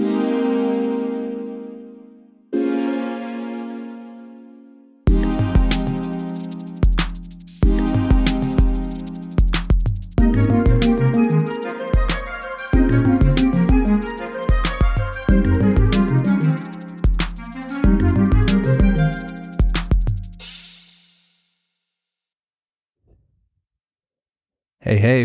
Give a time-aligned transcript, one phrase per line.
[0.00, 0.29] Hey, hey,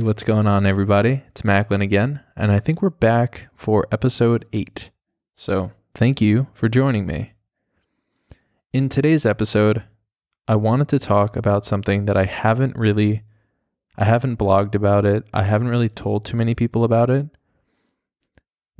[0.05, 1.23] what's going on, everybody?
[1.29, 4.91] It's Macklin again, and I think we're back for episode 8.
[5.35, 7.33] So, thank you for joining me.
[8.71, 9.81] In today's episode,
[10.47, 13.23] I wanted to talk about something that I haven't really
[13.97, 15.25] I haven't blogged about it.
[15.33, 17.25] I haven't really told too many people about it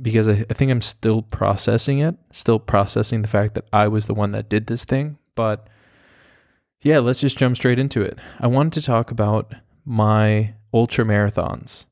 [0.00, 4.06] because I, I think I'm still processing it, still processing the fact that I was
[4.06, 5.18] the one that did this thing.
[5.34, 5.68] But
[6.82, 8.16] yeah, let's just jump straight into it.
[8.38, 11.86] I wanted to talk about my ultra marathons.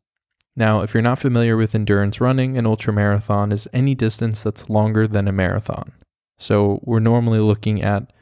[0.55, 4.69] Now, if you're not familiar with endurance running, an ultra marathon is any distance that's
[4.69, 5.93] longer than a marathon.
[6.39, 8.13] So we're normally looking at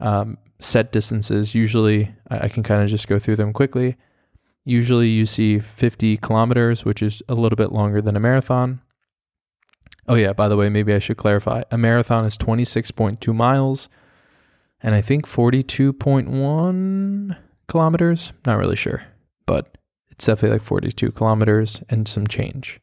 [0.00, 1.54] um, set distances.
[1.54, 3.96] Usually, I, can kind of just go through them quickly.
[4.64, 8.80] Usually, you see 50 kilometers, which is a little bit longer than a marathon.
[10.08, 11.62] Oh, yeah, by the way, maybe I should clarify.
[11.70, 13.88] A marathon is 26.2 miles
[14.80, 17.36] and I think 42.1
[17.68, 18.32] kilometers.
[18.46, 19.02] Not really sure,
[19.46, 19.77] but
[20.18, 22.80] it's definitely like 42 kilometers and some change.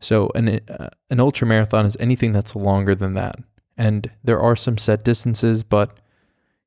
[0.00, 3.36] So an uh, an ultra marathon is anything that's longer than that.
[3.78, 5.98] And there are some set distances, but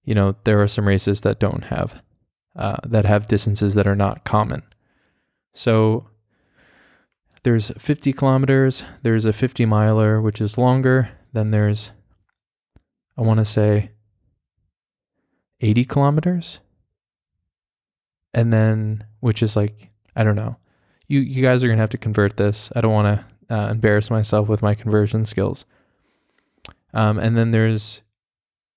[0.03, 2.02] you know there are some races that don't have
[2.56, 4.64] uh, that have distances that are not common.
[5.53, 6.08] So
[7.44, 8.83] there's 50 kilometers.
[9.04, 11.11] There's a 50 miler, which is longer.
[11.31, 11.92] Then there's
[13.16, 13.92] I want to say
[15.61, 16.59] 80 kilometers
[18.33, 20.58] and then which is like I don't know.
[21.08, 22.71] You you guys are gonna have to convert this.
[22.75, 25.66] I don't want to uh, embarrass myself with my conversion skills.
[26.94, 28.02] Um, and then there's,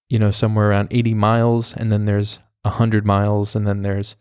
[0.08, 4.16] you know, somewhere around 80 miles, and then there's 100 miles, and then there's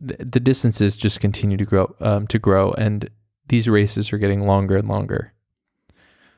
[0.00, 3.10] the, the distances just continue to grow um, to grow, and
[3.48, 5.32] these races are getting longer and longer.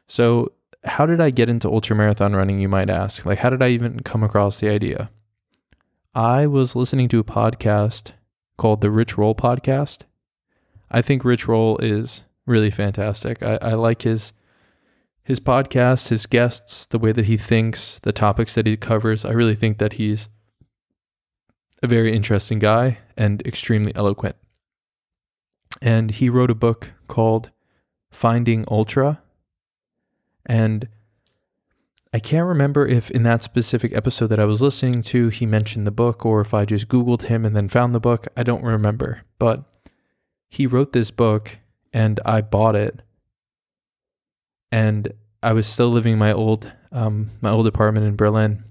[0.06, 0.52] So,
[0.84, 2.58] how did I get into ultra marathon running?
[2.58, 3.26] You might ask.
[3.26, 5.10] Like, how did I even come across the idea?
[6.14, 8.12] I was listening to a podcast
[8.58, 10.02] called the Rich Roll Podcast.
[10.90, 13.40] I think Rich Roll is really fantastic.
[13.44, 14.32] I, I like his
[15.22, 19.24] his podcast, his guests, the way that he thinks, the topics that he covers.
[19.24, 20.28] I really think that he's
[21.80, 24.34] a very interesting guy and extremely eloquent.
[25.80, 27.50] And he wrote a book called
[28.10, 29.22] Finding Ultra.
[30.44, 30.88] And
[32.12, 35.86] I can't remember if in that specific episode that I was listening to, he mentioned
[35.86, 38.26] the book or if I just Googled him and then found the book.
[38.36, 39.22] I don't remember.
[39.38, 39.64] But
[40.48, 41.58] he wrote this book
[41.92, 43.02] and I bought it.
[44.72, 45.12] And
[45.42, 48.64] I was still living my old um, my old apartment in Berlin.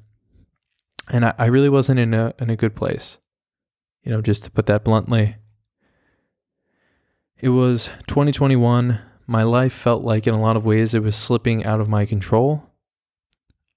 [1.09, 3.17] And I, I really wasn't in a in a good place.
[4.03, 5.38] You know, just to put that bluntly.
[7.38, 9.00] It was 2021.
[9.27, 12.06] My life felt like in a lot of ways it was slipping out of my
[12.06, 12.69] control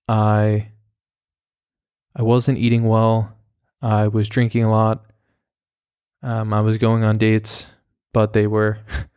[0.08, 0.68] I
[2.14, 3.36] I wasn't eating well.
[3.80, 5.04] I was drinking a lot.
[6.22, 7.66] Um, I was going on dates,
[8.12, 8.78] but they were,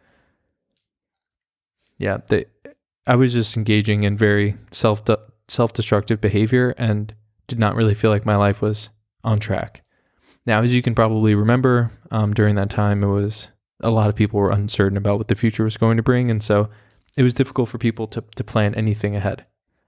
[1.97, 2.45] yeah, they.
[3.07, 5.03] I was just engaging in very self
[5.47, 7.13] self destructive behavior and
[7.47, 8.90] did not really feel like my life was
[9.24, 9.84] on track.
[10.47, 13.50] Now, as you can probably remember, um, during that time, it was
[13.81, 16.41] a lot of people were uncertain about what the future was going to bring, and
[16.41, 16.69] so
[17.16, 19.45] it was difficult for people to to plan anything ahead.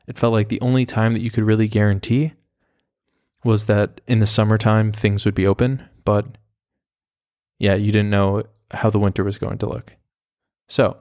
[0.08, 2.34] It felt like the only time that you could really guarantee
[3.44, 6.38] was that in the summertime things would be open, but
[7.60, 9.96] yeah, you didn't know how the winter was going to look.
[10.68, 10.98] So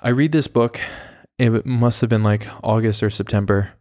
[0.00, 0.80] I read this book.
[1.38, 3.72] It must have been like August or September.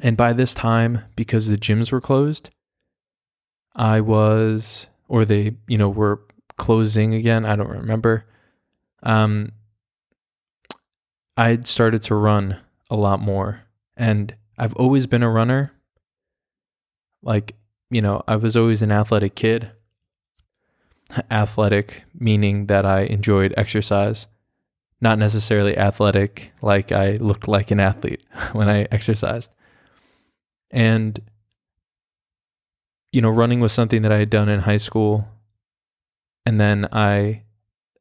[0.00, 2.50] And by this time, because the gyms were closed,
[3.74, 6.22] I was, or they, you know, were
[6.56, 7.44] closing again.
[7.44, 8.24] I don't remember.
[9.02, 9.52] Um,
[11.38, 12.56] I'd started to run
[12.90, 13.62] a lot more.
[13.96, 15.72] And I've always been a runner.
[17.22, 17.54] Like,
[17.90, 19.70] you know, I was always an athletic kid.
[21.30, 24.26] Athletic, meaning that I enjoyed exercise,
[25.00, 29.50] not necessarily athletic, like I looked like an athlete when I exercised.
[30.72, 31.18] And,
[33.12, 35.28] you know, running was something that I had done in high school.
[36.44, 37.44] And then I,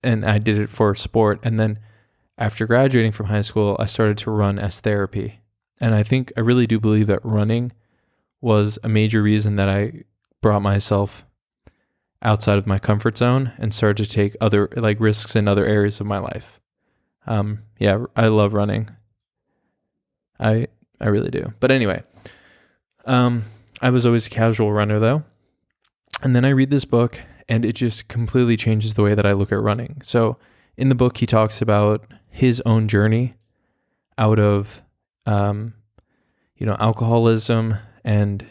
[0.04, 1.40] and I did it for sport.
[1.44, 1.80] And then
[2.38, 5.42] after graduating from high school, I started to run as therapy.
[5.80, 7.72] And I think I really do believe that running
[8.42, 10.04] was a major reason that I
[10.42, 11.26] brought myself
[12.22, 16.00] outside of my comfort zone and started to take other like risks in other areas
[16.00, 16.60] of my life.
[17.26, 18.90] Um, yeah, I love running.
[20.40, 20.68] I
[21.00, 21.54] I really do.
[21.60, 22.04] But anyway,
[23.06, 23.44] um,
[23.82, 25.24] I was always a casual runner though.
[26.24, 29.34] And then I read this book and it just completely changes the way that I
[29.34, 30.02] look at running.
[30.02, 30.38] So
[30.76, 32.06] in the book, he talks about
[32.38, 33.34] his own journey
[34.16, 34.84] out of,
[35.26, 35.74] um,
[36.56, 37.76] you know, alcoholism
[38.06, 38.46] and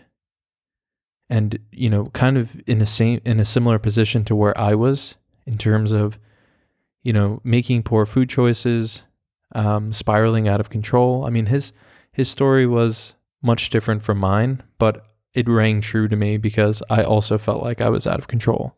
[1.29, 4.75] and you know, kind of in a same in a similar position to where I
[4.75, 5.15] was
[5.47, 6.19] in terms of,
[7.05, 9.05] you know, making poor food choices,
[9.55, 11.25] um, spiraling out of control.
[11.25, 11.73] I mean, his
[12.11, 17.05] his story was much different from mine, but it rang true to me because I
[17.05, 18.75] also felt like I was out of control.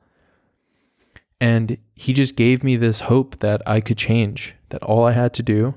[1.40, 5.34] And he just gave me this hope that I could change, that all I had
[5.34, 5.74] to do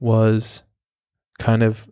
[0.00, 0.62] was
[1.38, 1.88] kind of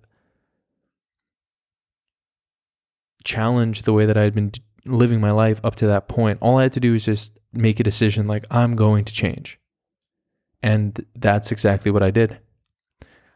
[3.25, 4.53] challenge the way that I had been
[4.87, 6.39] living my life up to that point.
[6.41, 9.59] All I had to do was just make a decision like, I'm going to change.
[10.63, 12.39] And that's exactly what I did.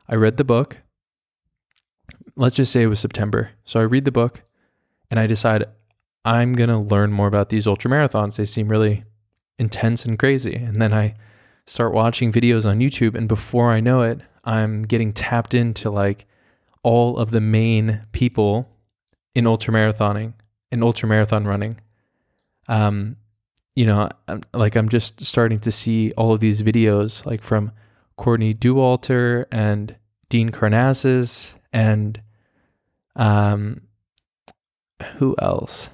[0.08, 0.78] I read the book
[2.36, 3.50] let's just say it was September.
[3.64, 4.42] So I read the book
[5.10, 5.64] and I decide
[6.24, 8.36] I'm going to learn more about these ultra marathons.
[8.36, 9.04] They seem really
[9.58, 10.54] intense and crazy.
[10.54, 11.14] And then I
[11.66, 16.26] start watching videos on YouTube and before I know it, I'm getting tapped into like
[16.82, 18.68] all of the main people
[19.34, 20.34] in ultra marathoning,
[20.70, 21.80] in ultra marathon running.
[22.68, 23.16] Um,
[23.74, 27.72] you know, I'm, like I'm just starting to see all of these videos like from
[28.16, 29.96] Courtney Dauwalter and
[30.28, 32.20] Dean Karnazes and
[33.16, 33.82] um,
[35.16, 35.90] who else?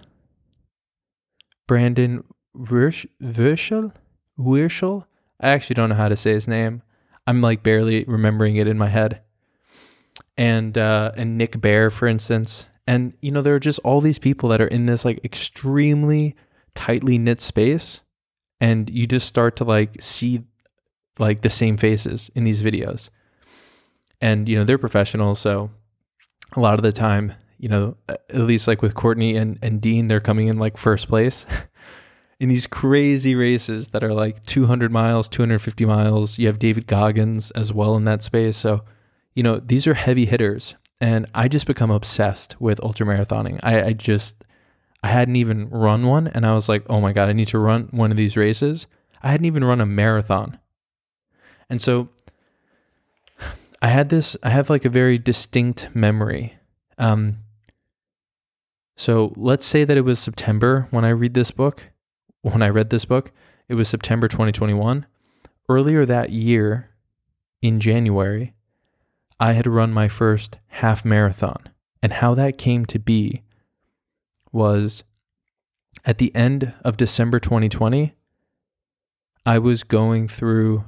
[1.66, 2.24] Brandon
[2.56, 3.92] Virschel?
[4.38, 5.04] Wirschel?
[5.40, 6.82] I actually don't know how to say his name.
[7.26, 9.22] I'm like barely remembering it in my head.
[10.36, 12.68] And uh, and Nick Bare, for instance.
[12.86, 16.34] And you know, there are just all these people that are in this like extremely
[16.74, 18.00] tightly knit space,
[18.60, 20.44] and you just start to like see
[21.18, 23.10] like the same faces in these videos.
[24.20, 25.70] And you know, they're professionals, so
[26.56, 30.08] a lot of the time, you know, at least like with Courtney and, and Dean,
[30.08, 31.46] they're coming in like first place
[32.40, 36.38] in these crazy races that are like 200 miles, 250 miles.
[36.38, 38.56] You have David Goggins as well in that space.
[38.56, 38.82] So,
[39.34, 40.74] you know, these are heavy hitters.
[41.02, 43.60] And I just become obsessed with ultramarathoning.
[43.62, 44.42] I, I just,
[45.02, 46.28] I hadn't even run one.
[46.28, 48.86] And I was like, oh my God, I need to run one of these races.
[49.22, 50.58] I hadn't even run a marathon.
[51.68, 52.08] And so
[53.82, 56.54] I had this, I have like a very distinct memory.
[56.96, 57.36] Um,
[58.96, 61.90] so let's say that it was September when I read this book.
[62.42, 63.32] When I read this book,
[63.68, 65.06] it was September 2021.
[65.68, 66.90] Earlier that year,
[67.62, 68.54] in January,
[69.38, 71.68] I had run my first half marathon.
[72.02, 73.42] And how that came to be
[74.52, 75.04] was
[76.04, 78.14] at the end of December 2020,
[79.44, 80.84] I was going through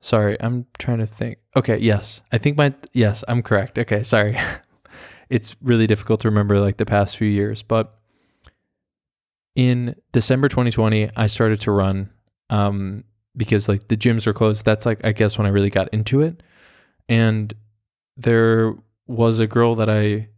[0.00, 1.38] Sorry, I'm trying to think.
[1.54, 2.22] Okay, yes.
[2.32, 3.78] I think my yes, I'm correct.
[3.78, 4.36] Okay, sorry.
[5.30, 7.96] it's really difficult to remember like the past few years, but
[9.54, 12.10] in December 2020, I started to run
[12.50, 13.04] um
[13.36, 14.64] because like the gyms were closed.
[14.64, 16.42] That's like I guess when I really got into it.
[17.08, 17.52] And
[18.16, 18.74] there
[19.06, 20.28] was a girl that I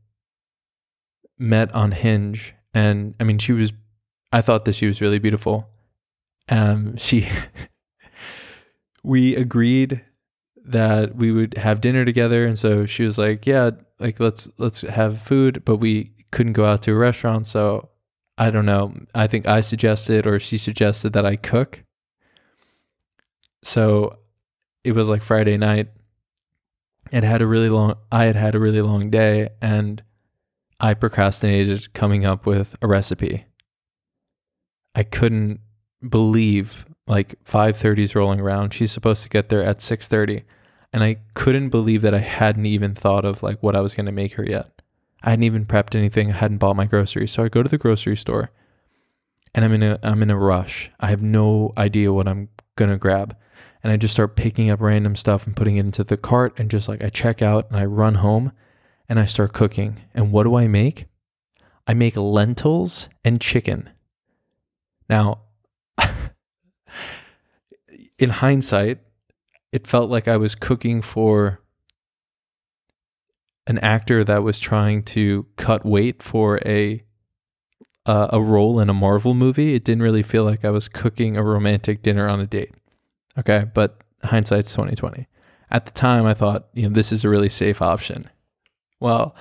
[1.38, 3.72] met on Hinge and I mean she was
[4.32, 5.69] I thought that she was really beautiful.
[6.49, 7.28] Um she
[9.02, 10.02] we agreed
[10.64, 14.80] that we would have dinner together and so she was like yeah like let's let's
[14.80, 17.90] have food but we couldn't go out to a restaurant so
[18.37, 18.95] i don't know.
[19.14, 21.85] I think i suggested or she suggested that i cook.
[23.62, 24.19] So
[24.83, 25.88] it was like friday night.
[27.12, 30.03] It had a really long i had had a really long day and
[30.81, 33.47] i procrastinated coming up with a recipe.
[34.95, 35.61] I couldn't
[36.09, 38.73] believe like 5:30 is rolling around.
[38.73, 40.45] She's supposed to get there at 6:30,
[40.93, 44.07] and I couldn't believe that I hadn't even thought of like what I was going
[44.07, 44.74] to make her yet.
[45.25, 46.31] I hadn't even prepped anything.
[46.31, 47.33] I hadn't bought my groceries.
[47.33, 48.50] So I go to the grocery store
[49.54, 50.90] and I'm in a I'm in a rush.
[51.00, 53.37] I have no idea what I'm to grab.
[53.83, 56.71] And I just start picking up random stuff and putting it into the cart and
[56.71, 58.52] just like I check out and I run home
[59.09, 60.00] and I start cooking.
[60.14, 61.07] And what do I make?
[61.87, 63.90] I make lentils and chicken.
[65.09, 65.40] Now,
[68.19, 69.00] in hindsight,
[69.71, 71.61] it felt like I was cooking for
[73.66, 77.02] an actor that was trying to cut weight for a
[78.06, 79.75] uh, a role in a Marvel movie.
[79.75, 82.75] It didn't really feel like I was cooking a romantic dinner on a date.
[83.38, 85.26] Okay, but hindsight's twenty twenty.
[85.71, 88.28] At the time, I thought, you know, this is a really safe option.
[89.00, 89.35] Well,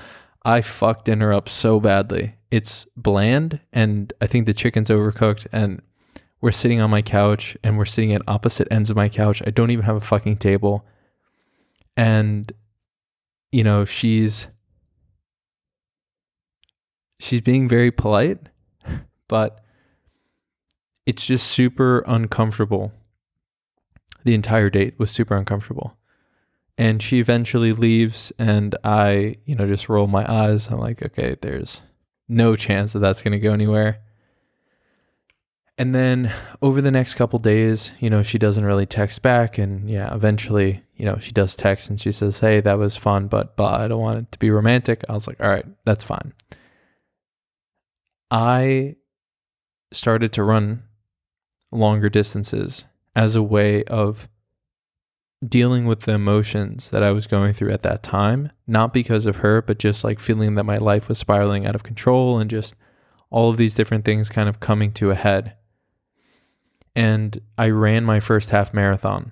[0.44, 2.36] I fucked dinner up so badly.
[2.50, 5.82] It's bland, and I think the chicken's overcooked, and
[6.44, 9.42] we're sitting on my couch and we're sitting at opposite ends of my couch.
[9.48, 10.86] I don't even have a fucking table.
[11.96, 12.52] And
[13.54, 14.48] you know, she's
[17.20, 18.50] she's being very polite,
[19.28, 19.64] but
[21.06, 22.92] it's just super uncomfortable.
[24.26, 25.98] The entire date was super uncomfortable.
[26.78, 30.70] And she eventually leaves and I, you know, just roll my eyes.
[30.70, 31.82] I'm like, okay, there's
[32.28, 34.00] no chance that that's going to go anywhere.
[35.78, 39.58] And then over the next couple days, you know, she doesn't really text back.
[39.58, 43.28] And yeah, eventually, you know, she does text and she says, Hey, that was fun,
[43.28, 45.04] but, but I don't want it to be romantic.
[45.10, 46.34] I was like, All right, that's fine.
[48.30, 48.98] I
[49.92, 50.84] started to run
[51.72, 54.28] longer distances as a way of
[55.48, 59.38] dealing with the emotions that I was going through at that time, not because of
[59.38, 62.76] her, but just like feeling that my life was spiraling out of control and just
[63.30, 65.56] all of these different things kind of coming to a head
[66.96, 69.32] and I ran my first half marathon.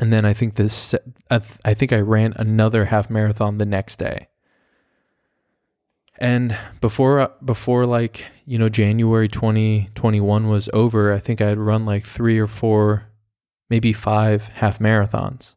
[0.00, 0.94] And then I think this
[1.30, 4.28] I think I ran another half marathon the next day.
[6.18, 11.58] And before uh, before like, you know, January 2021 was over, I think I had
[11.58, 13.06] run like 3 or 4
[13.70, 15.54] maybe 5 half marathons.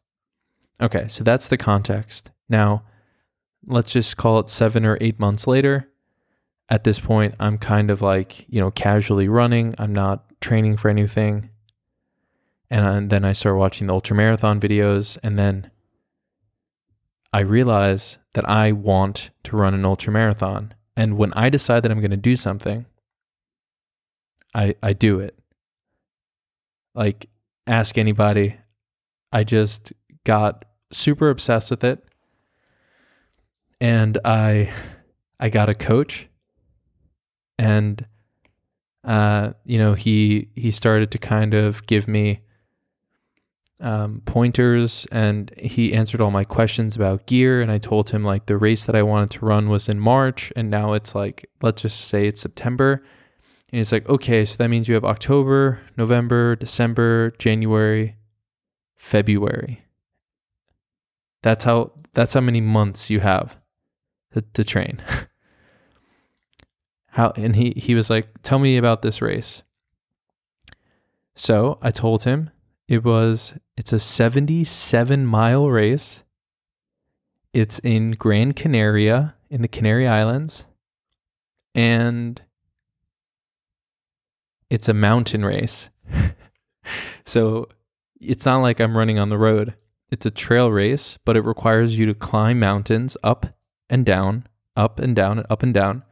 [0.80, 2.30] Okay, so that's the context.
[2.48, 2.84] Now,
[3.66, 5.88] let's just call it 7 or 8 months later.
[6.68, 9.74] At this point, I'm kind of like, you know, casually running.
[9.78, 11.50] I'm not training for anything.
[12.70, 15.18] And then I start watching the ultra marathon videos.
[15.22, 15.70] And then
[17.32, 20.74] I realize that I want to run an ultra marathon.
[20.96, 22.86] And when I decide that I'm going to do something,
[24.54, 25.38] I, I do it.
[26.94, 27.28] Like,
[27.66, 28.56] ask anybody.
[29.32, 29.92] I just
[30.24, 32.04] got super obsessed with it.
[33.80, 34.72] And I
[35.38, 36.28] I got a coach
[37.58, 38.04] and
[39.08, 42.42] uh, you know, he he started to kind of give me
[43.80, 47.62] um, pointers, and he answered all my questions about gear.
[47.62, 50.52] And I told him like the race that I wanted to run was in March,
[50.54, 53.02] and now it's like let's just say it's September.
[53.72, 58.16] And he's like, okay, so that means you have October, November, December, January,
[58.96, 59.86] February.
[61.42, 63.56] That's how that's how many months you have
[64.32, 65.02] to, to train.
[67.08, 69.62] How and he he was like, "Tell me about this race."
[71.34, 72.50] So I told him
[72.88, 76.22] it was it's a 77 mile race.
[77.52, 80.66] It's in Gran Canaria in the Canary Islands,
[81.74, 82.42] and
[84.68, 85.88] it's a mountain race.
[87.24, 87.68] so
[88.20, 89.74] it's not like I'm running on the road.
[90.10, 93.46] It's a trail race, but it requires you to climb mountains up
[93.88, 94.46] and down,
[94.76, 96.02] up and down, and up and down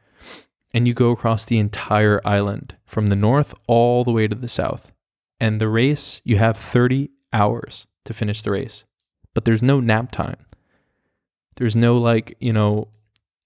[0.76, 4.46] and you go across the entire island from the north all the way to the
[4.46, 4.92] south.
[5.40, 8.84] And the race, you have 30 hours to finish the race,
[9.32, 10.36] but there's no nap time.
[11.54, 12.88] There's no like, you know,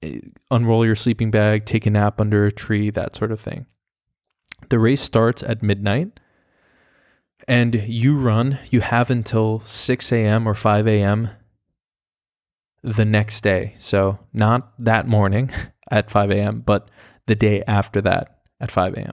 [0.02, 0.18] eh,
[0.50, 3.66] unroll your sleeping bag, take a nap under a tree, that sort of thing.
[4.68, 6.18] The race starts at midnight
[7.46, 10.48] and you run, you have until 6 a.m.
[10.48, 11.30] or 5 a.m.
[12.82, 13.76] the next day.
[13.78, 15.52] So, not that morning
[15.92, 16.90] at 5 a.m., but
[17.30, 19.12] the day after that at 5 a.m.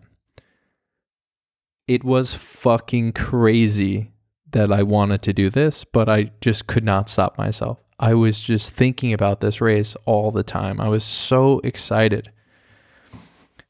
[1.87, 4.11] It was fucking crazy
[4.49, 7.77] that I wanted to do this, but I just could not stop myself.
[7.99, 10.81] I was just thinking about this race all the time.
[10.81, 12.31] I was so excited.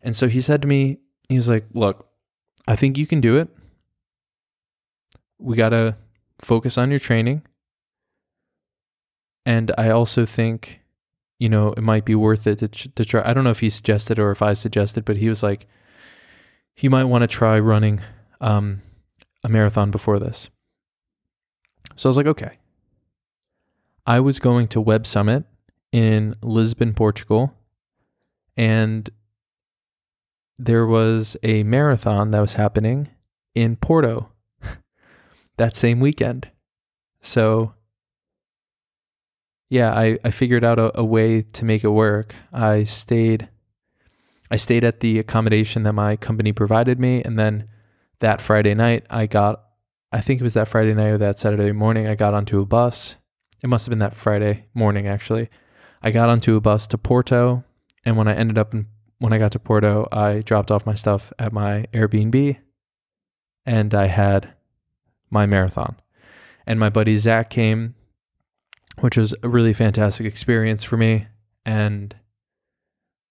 [0.01, 2.07] And so he said to me, he was like, Look,
[2.69, 3.49] I think you can do it.
[5.39, 5.97] We got to
[6.39, 7.41] focus on your training.
[9.45, 10.79] And I also think
[11.39, 13.21] you know, it might be worth it to, to try.
[13.27, 15.67] I don't know if he suggested or if I suggested, but he was like,
[16.73, 18.01] he might want to try running
[18.41, 18.81] um,
[19.43, 20.49] a marathon before this.
[21.95, 22.57] So I was like, okay.
[24.05, 25.45] I was going to Web Summit
[25.91, 27.53] in Lisbon, Portugal,
[28.55, 29.09] and
[30.57, 33.09] there was a marathon that was happening
[33.53, 34.31] in Porto
[35.57, 36.49] that same weekend.
[37.21, 37.73] So
[39.69, 42.35] yeah, I, I figured out a, a way to make it work.
[42.53, 43.49] I stayed
[44.49, 47.67] I stayed at the accommodation that my company provided me and then
[48.19, 49.63] that Friday night I got
[50.11, 52.65] I think it was that Friday night or that Saturday morning I got onto a
[52.65, 53.15] bus.
[53.61, 55.49] It must have been that Friday morning actually.
[56.01, 57.65] I got onto a bus to Porto
[58.05, 58.87] and when I ended up in
[59.19, 62.57] when I got to Porto, I dropped off my stuff at my Airbnb
[63.65, 64.53] and I had
[65.29, 65.95] my marathon.
[66.67, 67.95] And my buddy Zach came
[68.99, 71.27] which was a really fantastic experience for me.
[71.65, 72.15] And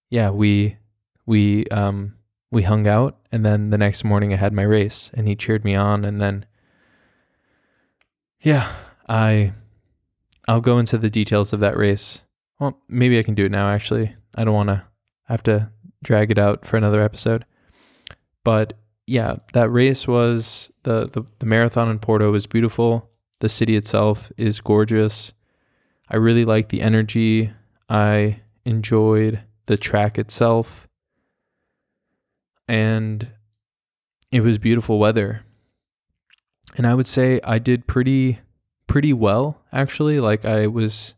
[0.09, 0.77] yeah, we
[1.25, 2.15] we um
[2.51, 5.65] we hung out and then the next morning I had my race and he cheered
[5.65, 6.45] me on and then
[8.41, 8.71] yeah,
[9.09, 9.53] I
[10.47, 12.21] I'll go into the details of that race.
[12.59, 14.15] Well, maybe I can do it now actually.
[14.35, 14.83] I don't want to
[15.25, 15.71] have to
[16.03, 17.45] drag it out for another episode.
[18.43, 18.73] But
[19.05, 23.09] yeah, that race was the, the the marathon in Porto was beautiful.
[23.39, 25.33] The city itself is gorgeous.
[26.09, 27.51] I really liked the energy.
[27.89, 30.87] I enjoyed the track itself
[32.67, 33.27] and
[34.31, 35.43] it was beautiful weather.
[36.75, 38.39] And I would say I did pretty
[38.87, 40.19] pretty well actually.
[40.19, 41.13] Like I was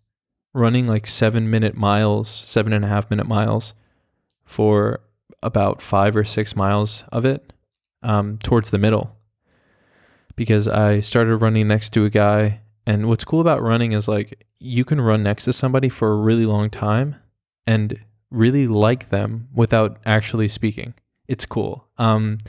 [0.53, 3.73] running like seven minute miles, seven and a half minute miles
[4.45, 5.01] for
[5.41, 7.53] about five or six miles of it
[8.03, 9.15] um, towards the middle
[10.35, 12.61] because I started running next to a guy.
[12.89, 16.15] And what's cool about running is like you can run next to somebody for a
[16.15, 17.15] really long time
[17.67, 17.99] and
[18.31, 20.93] really like them without actually speaking
[21.29, 21.87] it's cool.
[21.99, 22.39] Um,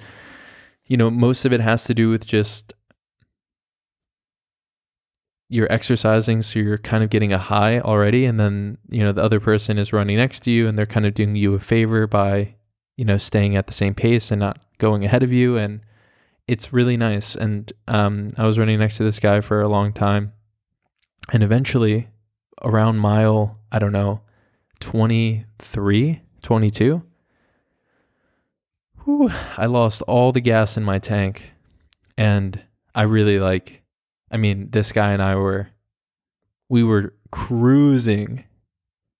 [0.87, 2.73] you know, most of it has to do with just
[5.51, 9.23] you're exercising, so you're kind of getting a high already, and then you know the
[9.23, 12.07] other person is running next to you, and they're kind of doing you a favor
[12.07, 12.55] by
[12.97, 15.81] you know staying at the same pace and not going ahead of you, and
[16.49, 17.35] it's really nice.
[17.35, 20.33] And um, I was running next to this guy for a long time,
[21.33, 22.09] and eventually,
[22.63, 24.23] around mile I don't know,
[24.81, 27.03] 23, 22
[29.05, 31.53] whew, I lost all the gas in my tank.
[32.17, 32.63] And
[32.95, 33.83] I really like,
[34.31, 35.69] I mean, this guy and I were,
[36.69, 38.45] we were cruising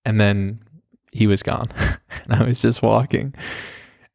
[0.05, 0.61] and then
[1.11, 3.33] he was gone and I was just walking.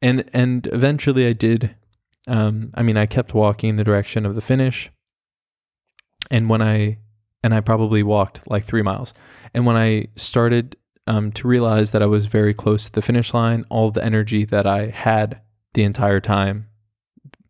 [0.01, 1.75] And, and eventually I did,
[2.27, 4.91] um, I mean, I kept walking in the direction of the finish.
[6.29, 6.99] And when I,
[7.43, 9.13] and I probably walked like three miles.
[9.53, 10.75] And when I started
[11.07, 14.43] um, to realize that I was very close to the finish line, all the energy
[14.45, 15.41] that I had
[15.73, 16.67] the entire time,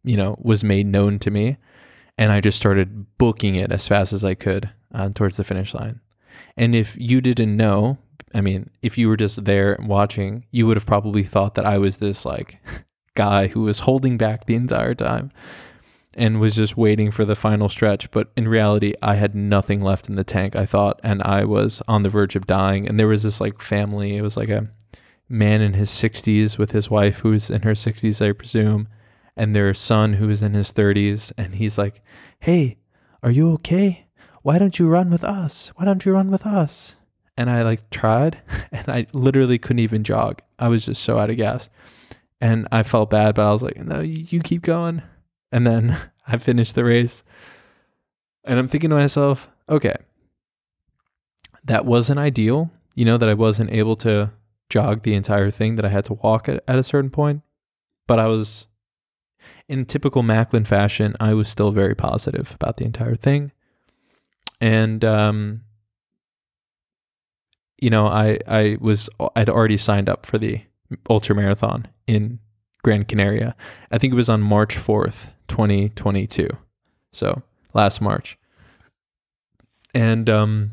[0.03, 1.57] you know, was made known to me.
[2.17, 5.74] And I just started booking it as fast as I could uh, towards the finish
[5.74, 6.01] line.
[6.55, 7.98] And if you didn't know,
[8.33, 11.77] I mean, if you were just there watching, you would have probably thought that I
[11.77, 12.59] was this like
[13.18, 15.32] guy who was holding back the entire time
[16.14, 18.10] and was just waiting for the final stretch.
[18.12, 21.82] But in reality, I had nothing left in the tank, I thought, and I was
[21.88, 22.88] on the verge of dying.
[22.88, 24.70] And there was this like family, it was like a
[25.27, 28.88] man in his 60s with his wife who's in her 60s, I presume,
[29.36, 31.32] and their son who is in his 30s.
[31.38, 32.01] And he's like,
[32.40, 32.77] Hey,
[33.24, 34.08] are you okay?
[34.44, 35.72] Why don't you run with us?
[35.75, 36.96] Why don't you run with us?
[37.36, 38.40] And I like tried
[38.72, 40.42] and I literally couldn't even jog.
[40.58, 41.70] I was just so out of gas.
[42.40, 45.02] And I felt bad, but I was like, No, you keep going.
[45.52, 45.98] And then
[46.28, 47.24] I finished the race.
[48.44, 49.96] And I'm thinking to myself, okay,
[51.66, 54.32] that wasn't ideal, you know, that I wasn't able to
[54.70, 57.42] jog the entire thing that I had to walk at, at a certain point.
[58.08, 58.68] But I was,
[59.68, 63.52] in typical Macklin fashion, I was still very positive about the entire thing.
[64.62, 65.62] And, um,
[67.78, 70.62] you know, I, I was, I'd already signed up for the
[71.10, 72.39] ultra marathon in
[72.83, 73.55] Gran Canaria.
[73.91, 76.50] I think it was on March 4th, 2022.
[77.13, 77.43] So
[77.74, 78.37] last March.
[79.93, 80.72] And, um,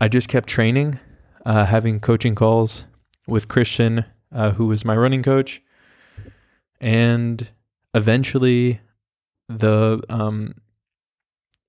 [0.00, 0.98] I just kept training,
[1.44, 2.84] uh, having coaching calls
[3.26, 5.62] with Christian, uh, who was my running coach,
[6.80, 7.48] and
[7.94, 8.80] eventually,
[9.48, 10.54] the um,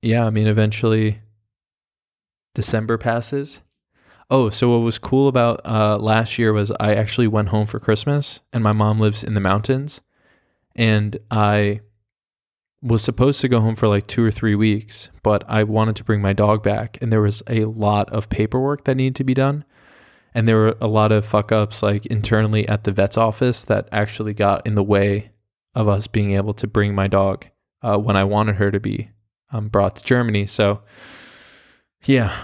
[0.01, 1.19] yeah, I mean, eventually,
[2.53, 3.61] December passes.
[4.29, 7.79] Oh, so what was cool about uh, last year was I actually went home for
[7.79, 10.01] Christmas, and my mom lives in the mountains,
[10.75, 11.81] and I
[12.81, 16.03] was supposed to go home for like two or three weeks, but I wanted to
[16.03, 19.33] bring my dog back, and there was a lot of paperwork that needed to be
[19.33, 19.63] done.
[20.33, 23.89] And there were a lot of fuck ups like internally at the vet's office that
[23.91, 25.31] actually got in the way
[25.73, 27.45] of us being able to bring my dog
[27.81, 29.09] uh, when I wanted her to be
[29.51, 30.45] um, brought to Germany.
[30.45, 30.83] So,
[32.03, 32.35] yeah,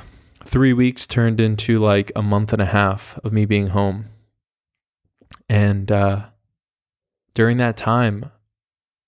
[0.54, 4.06] three weeks turned into like a month and a half of me being home.
[5.50, 6.28] And uh,
[7.34, 8.30] during that time,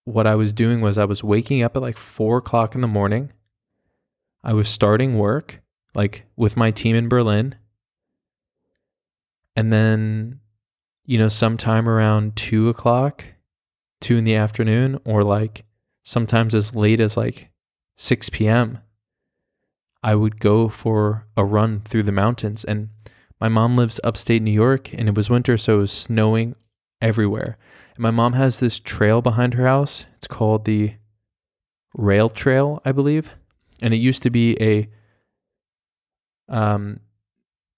[0.06, 2.88] what I was doing was I was waking up at like four o'clock in the
[2.88, 3.32] morning.
[4.44, 5.62] I was starting work,
[5.94, 7.54] like with my team in Berlin.
[9.56, 10.40] And then,
[11.06, 13.24] you know, sometime around two o'clock,
[14.02, 15.64] two in the afternoon, or like
[16.02, 17.52] sometimes as late as like
[17.98, 18.80] 6 p.m.,
[20.06, 22.64] I would go for a run through the mountains.
[22.64, 22.90] And
[23.42, 26.56] my mom lives upstate New York and it was winter, so it was snowing
[27.02, 27.58] everywhere.
[27.96, 30.06] And my mom has this trail behind her house.
[30.18, 30.94] It's called the
[31.98, 33.32] Rail Trail, I believe.
[33.82, 34.88] And it used to be a
[36.48, 37.00] um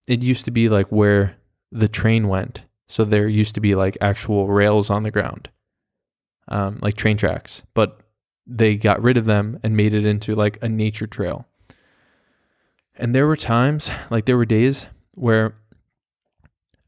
[0.05, 1.37] it used to be like where
[1.71, 5.49] the train went So there used to be like actual rails on the ground,
[6.49, 8.01] um, like train tracks, but
[8.45, 11.47] they got rid of them and made it into like a nature trail.
[12.97, 15.55] And there were times, like there were days where,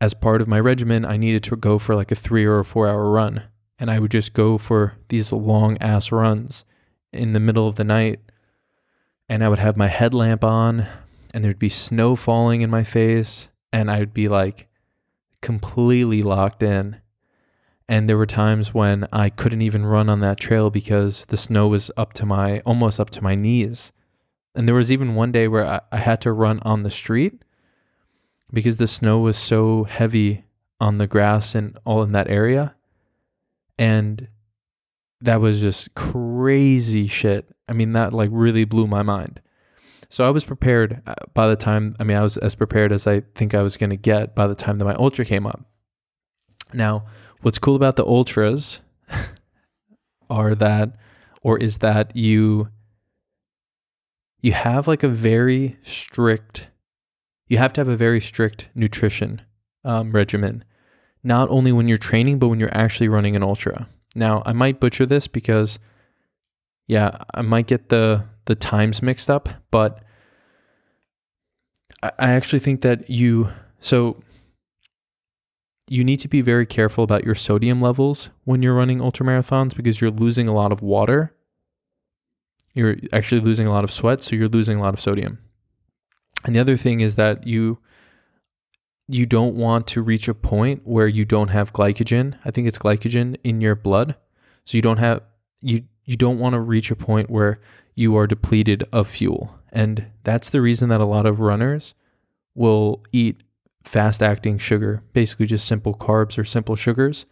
[0.01, 2.65] as part of my regimen, I needed to go for like a three or a
[2.65, 3.43] four hour run.
[3.79, 6.65] And I would just go for these long ass runs
[7.13, 8.19] in the middle of the night.
[9.29, 10.87] And I would have my headlamp on,
[11.33, 13.47] and there'd be snow falling in my face.
[13.71, 14.67] And I would be like
[15.41, 16.97] completely locked in.
[17.87, 21.67] And there were times when I couldn't even run on that trail because the snow
[21.67, 23.91] was up to my almost up to my knees.
[24.55, 27.43] And there was even one day where I, I had to run on the street
[28.51, 30.45] because the snow was so heavy
[30.81, 32.75] on the grass and all in that area.
[33.77, 34.27] And
[35.21, 37.47] that was just crazy shit.
[37.67, 39.41] I mean, that like really blew my mind.
[40.09, 43.05] So I was prepared uh, by the time, I mean, I was as prepared as
[43.05, 45.63] I think I was going to get by the time that my ultra came up.
[46.73, 47.05] Now,
[47.41, 48.79] what's cool about the ultras
[50.29, 50.95] are that,
[51.43, 52.69] or is that you,
[54.41, 56.67] you have like a very strict,
[57.47, 59.41] you have to have a very strict nutrition
[59.83, 60.63] um, regimen,
[61.23, 63.87] not only when you're training, but when you're actually running an ultra.
[64.15, 65.79] Now, I might butcher this because,
[66.87, 70.03] yeah, I might get the the times mixed up, but
[72.01, 74.21] I actually think that you so
[75.87, 79.75] you need to be very careful about your sodium levels when you're running ultra marathons
[79.75, 81.33] because you're losing a lot of water.
[82.73, 85.39] You're actually losing a lot of sweat, so you're losing a lot of sodium.
[86.45, 87.79] And the other thing is that you
[89.07, 92.37] you don't want to reach a point where you don't have glycogen.
[92.45, 94.15] I think it's glycogen in your blood.
[94.65, 95.23] So you don't have
[95.61, 97.59] you you don't want to reach a point where
[97.95, 99.55] you are depleted of fuel.
[99.71, 101.93] And that's the reason that a lot of runners
[102.55, 103.41] will eat
[103.83, 107.25] fast acting sugar, basically just simple carbs or simple sugars,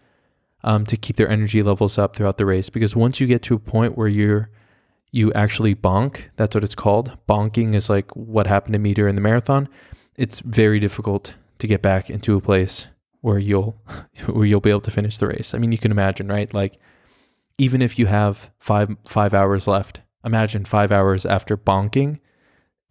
[0.63, 2.69] um, to keep their energy levels up throughout the race.
[2.69, 4.49] Because once you get to a point where you're
[5.11, 7.17] you actually bonk, that's what it's called.
[7.27, 9.69] Bonking is like what happened to me during the marathon.
[10.15, 12.87] It's very difficult to get back into a place
[13.21, 13.81] where you'll
[14.25, 15.53] where you'll be able to finish the race.
[15.53, 16.53] I mean, you can imagine, right?
[16.53, 16.77] Like
[17.57, 22.19] even if you have 5 5 hours left imagine five hours after bonking.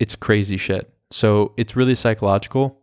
[0.01, 0.93] It's crazy shit.
[1.11, 2.83] So it's really psychological.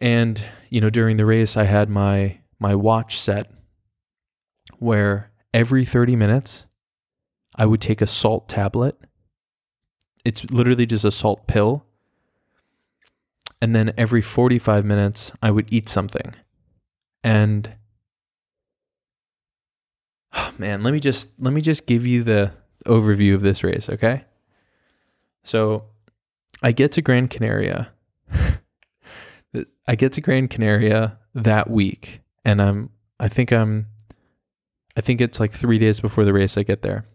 [0.00, 3.50] And, you know, during the race, I had my, my watch set
[4.78, 6.66] where every 30 minutes
[7.56, 8.96] I would take a salt tablet.
[10.24, 11.84] It's literally just a salt pill.
[13.60, 16.34] And then every 45 minutes, I would eat something.
[17.24, 17.72] And
[20.34, 22.52] oh man, let me just let me just give you the
[22.84, 24.24] overview of this race, okay?
[25.42, 25.84] So
[26.62, 27.92] I get to Gran Canaria.
[29.88, 33.86] I get to Gran Canaria that week, and I'm I think I'm
[34.96, 37.06] I think it's like three days before the race I get there.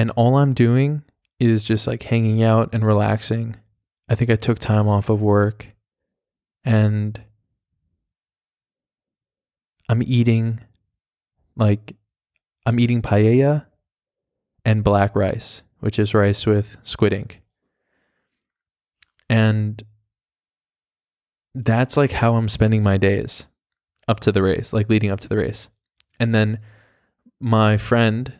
[0.00, 1.02] And all I'm doing
[1.38, 3.56] is just like hanging out and relaxing.
[4.08, 5.66] I think I took time off of work
[6.64, 7.22] and
[9.90, 10.60] I'm eating
[11.54, 11.96] like
[12.64, 13.66] I'm eating paella
[14.64, 17.42] and black rice, which is rice with squid ink.
[19.28, 19.82] And
[21.54, 23.44] that's like how I'm spending my days
[24.08, 25.68] up to the race, like leading up to the race.
[26.18, 26.58] And then
[27.38, 28.32] my friend,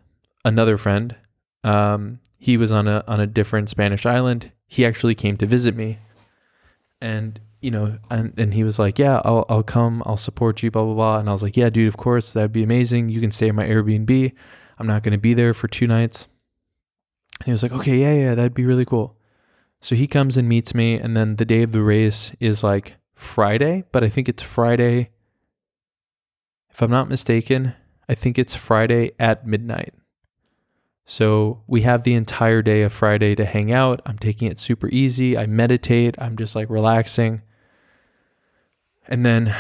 [0.42, 1.16] another friend,
[1.64, 4.53] um, he was on a on a different Spanish island.
[4.66, 5.99] He actually came to visit me,
[7.01, 10.70] and you know, and, and he was like, "Yeah, I'll I'll come, I'll support you,
[10.70, 13.09] blah blah blah." And I was like, "Yeah, dude, of course, that'd be amazing.
[13.09, 14.33] You can stay at my Airbnb.
[14.81, 16.27] I'm not going to be there for two nights.
[17.38, 19.14] And he was like, okay, yeah, yeah, that'd be really cool.
[19.83, 20.94] So he comes and meets me.
[20.94, 25.11] And then the day of the race is like Friday, but I think it's Friday.
[26.70, 27.75] If I'm not mistaken,
[28.09, 29.92] I think it's Friday at midnight.
[31.11, 34.01] So we have the entire day of Friday to hang out.
[34.07, 35.37] I'm taking it super easy.
[35.37, 36.14] I meditate.
[36.20, 37.42] I'm just like relaxing.
[39.09, 39.53] And then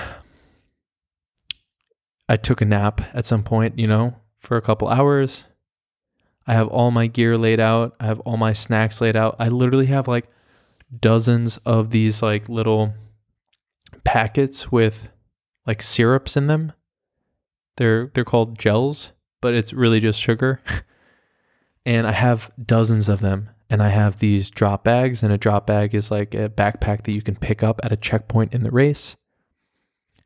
[2.28, 5.42] I took a nap at some point, you know, for a couple hours.
[6.46, 7.96] I have all my gear laid out.
[7.98, 9.34] I have all my snacks laid out.
[9.40, 10.30] I literally have like
[11.00, 12.94] dozens of these like little
[14.04, 15.08] packets with
[15.66, 16.74] like syrups in them.
[17.76, 19.10] They're they're called gels,
[19.40, 20.60] but it's really just sugar.
[21.84, 23.50] and I have dozens of them.
[23.72, 27.12] And I have these drop bags, and a drop bag is like a backpack that
[27.12, 29.14] you can pick up at a checkpoint in the race.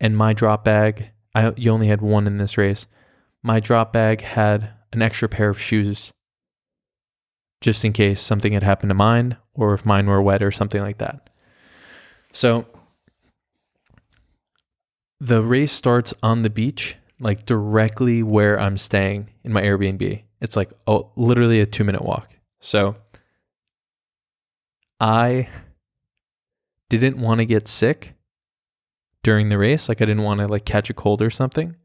[0.01, 2.87] And my drop bag, I you only had one in this race
[3.45, 6.13] my drop bag had an extra pair of shoes
[7.61, 10.81] just in case something had happened to mine or if mine were wet or something
[10.81, 11.29] like that.
[12.33, 12.67] So
[15.21, 20.24] the race starts on the beach, like directly where I'm staying in my Airbnb.
[20.45, 22.29] It's like oh, literally a two minute walk.
[22.61, 22.97] So
[25.01, 25.49] I
[26.91, 28.13] didn't want to get sick
[29.23, 29.89] during the race.
[29.89, 31.77] Like I didn't want to like catch a cold or something.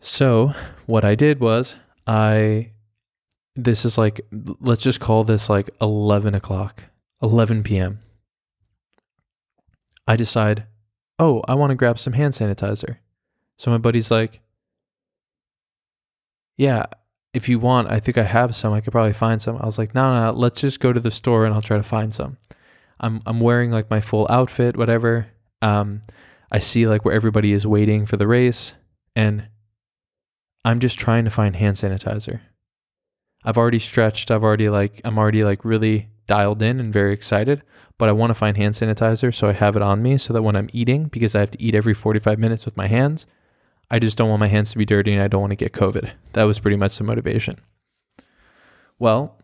[0.00, 0.54] So
[0.86, 2.72] what I did was I
[3.54, 4.20] this is like
[4.60, 6.84] let's just call this like 11 o'clock
[7.22, 8.00] 11 p.m
[10.06, 10.66] i decide
[11.18, 12.98] oh i want to grab some hand sanitizer
[13.56, 14.40] so my buddy's like
[16.56, 16.86] yeah
[17.34, 19.56] if you want i think i have some i could probably find some.
[19.56, 21.76] I was like no no, no let's just go to the store and i'll try
[21.76, 22.38] to find some.
[23.00, 25.28] I'm i'm wearing like my full outfit whatever.
[25.62, 26.02] Um
[26.50, 28.74] i see like where everybody is waiting for the race
[29.14, 29.48] and
[30.64, 32.40] i'm just trying to find hand sanitizer.
[33.46, 34.30] I've already stretched.
[34.30, 37.62] I've already like I'm already like really dialed in and very excited,
[37.96, 40.42] but I want to find hand sanitizer so I have it on me so that
[40.42, 43.26] when I'm eating because I have to eat every 45 minutes with my hands,
[43.90, 45.72] I just don't want my hands to be dirty and I don't want to get
[45.72, 46.10] COVID.
[46.32, 47.60] That was pretty much the motivation.
[48.98, 49.38] Well,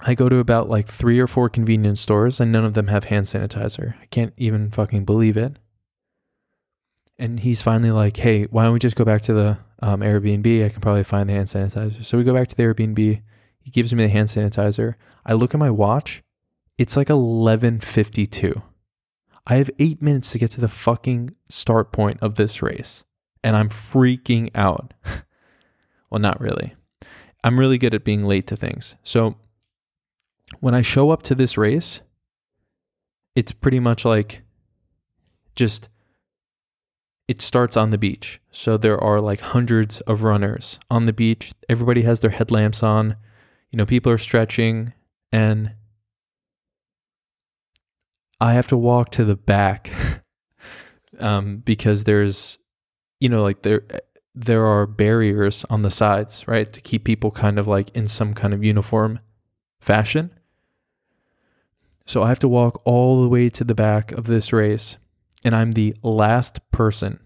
[0.00, 3.04] I go to about like 3 or 4 convenience stores and none of them have
[3.04, 3.94] hand sanitizer.
[4.00, 5.58] I can't even fucking believe it.
[7.18, 10.64] And he's finally like, "Hey, why don't we just go back to the um, Airbnb,
[10.64, 12.04] I can probably find the hand sanitizer.
[12.04, 13.22] So we go back to the Airbnb.
[13.60, 14.94] He gives me the hand sanitizer.
[15.24, 16.22] I look at my watch.
[16.78, 18.62] It's like 11:52.
[19.46, 23.04] I have 8 minutes to get to the fucking start point of this race,
[23.42, 24.94] and I'm freaking out.
[26.10, 26.74] well, not really.
[27.42, 28.94] I'm really good at being late to things.
[29.02, 29.36] So
[30.60, 32.00] when I show up to this race,
[33.34, 34.42] it's pretty much like
[35.54, 35.88] just
[37.28, 38.40] it starts on the beach.
[38.50, 41.52] So there are like hundreds of runners on the beach.
[41.68, 43.16] Everybody has their headlamps on.
[43.70, 44.92] You know, people are stretching
[45.30, 45.74] and
[48.40, 49.92] I have to walk to the back
[51.20, 52.58] um, because there's,
[53.20, 53.82] you know, like there
[54.34, 58.34] there are barriers on the sides, right, to keep people kind of like in some
[58.34, 59.20] kind of uniform
[59.80, 60.30] fashion.
[62.06, 64.96] So I have to walk all the way to the back of this race
[65.44, 67.20] and I'm the last person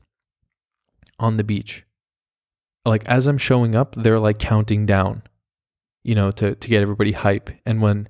[1.19, 1.85] on the beach.
[2.85, 5.23] Like as I'm showing up, they're like counting down,
[6.03, 7.51] you know, to to get everybody hype.
[7.65, 8.09] And when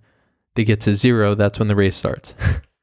[0.54, 2.34] they get to zero, that's when the race starts.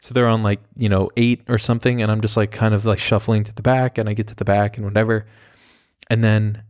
[0.00, 2.84] so they're on like, you know, eight or something, and I'm just like kind of
[2.84, 5.26] like shuffling to the back, and I get to the back and whatever.
[6.08, 6.62] And then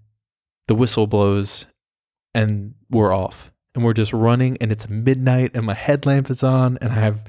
[0.68, 1.66] the whistle blows
[2.34, 3.50] and we're off.
[3.74, 7.24] And we're just running and it's midnight and my headlamp is on and I have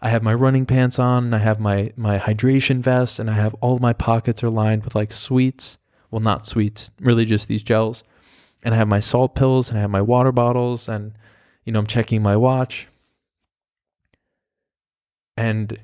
[0.00, 3.34] I have my running pants on and I have my my hydration vest and I
[3.34, 5.78] have all my pockets are lined with like sweets.
[6.10, 8.02] Well, not sweets, really just these gels.
[8.64, 11.12] And I have my salt pills and I have my water bottles and
[11.64, 12.88] you know, I'm checking my watch.
[15.42, 15.78] And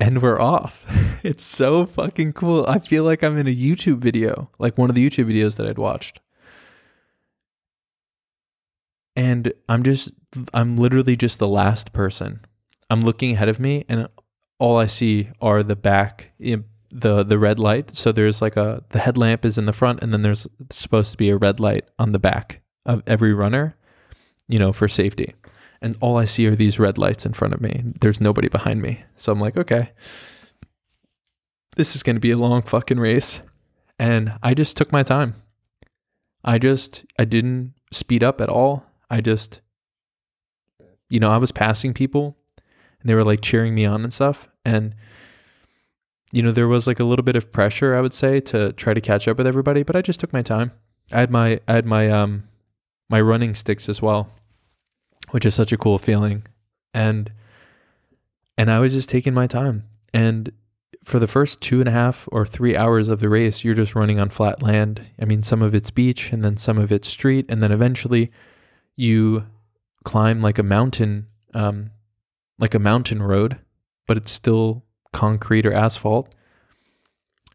[0.00, 0.84] and we're off.
[1.22, 2.66] it's so fucking cool.
[2.66, 5.66] I feel like I'm in a YouTube video, like one of the YouTube videos that
[5.68, 6.20] I'd watched.
[9.14, 10.12] And I'm just
[10.52, 12.40] I'm literally just the last person
[12.90, 14.08] I'm looking ahead of me and
[14.58, 17.94] all I see are the back the the red light.
[17.94, 21.16] So there's like a the headlamp is in the front and then there's supposed to
[21.16, 23.76] be a red light on the back of every runner,
[24.48, 25.34] you know, for safety.
[25.84, 27.84] And all I see are these red lights in front of me.
[28.00, 29.04] There's nobody behind me.
[29.18, 29.90] So I'm like, okay.
[31.76, 33.42] This is going to be a long fucking race.
[33.98, 35.34] And I just took my time.
[36.42, 38.86] I just I didn't speed up at all.
[39.10, 39.60] I just
[41.10, 42.38] you know, I was passing people
[43.00, 44.48] and they were like cheering me on and stuff.
[44.64, 44.94] And
[46.32, 48.94] you know, there was like a little bit of pressure, I would say, to try
[48.94, 50.72] to catch up with everybody, but I just took my time.
[51.12, 52.44] I had my I had my um
[53.10, 54.30] my running sticks as well,
[55.34, 56.44] which is such a cool feeling.
[56.94, 57.32] And
[58.56, 59.82] and I was just taking my time.
[60.12, 60.52] And
[61.02, 63.96] for the first two and a half or three hours of the race, you're just
[63.96, 65.02] running on flat land.
[65.20, 67.46] I mean, some of it's beach and then some of it's street.
[67.48, 68.30] And then eventually
[68.94, 69.44] you
[70.04, 71.90] climb like a mountain um,
[72.56, 73.58] like a mountain road,
[74.06, 76.32] but it's still concrete or asphalt.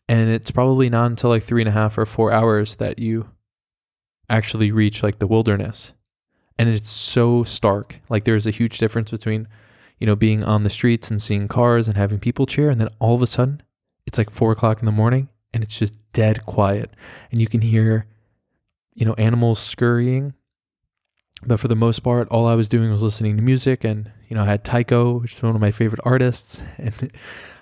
[0.10, 3.30] And it's probably not until like three and a half or four hours that you
[4.30, 5.94] actually reach like the wilderness.
[6.60, 8.00] And it's so stark.
[8.10, 9.48] Like there's a huge difference between,
[9.98, 12.69] you know, being on the streets and seeing cars and having people cheer.
[12.69, 13.63] And then all of a sudden,
[14.06, 16.93] it's like four o'clock in the morning and it's just dead quiet.
[17.32, 18.06] And you can hear,
[18.93, 20.36] you know, animals scurrying
[21.45, 24.36] but for the most part, all I was doing was listening to music, and you
[24.36, 27.12] know, I had Tycho, which is one of my favorite artists, and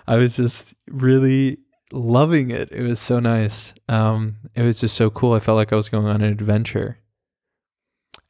[0.06, 1.58] I was just really
[1.92, 2.70] loving it.
[2.72, 3.72] It was so nice.
[3.88, 5.32] Um, it was just so cool.
[5.32, 6.98] I felt like I was going on an adventure.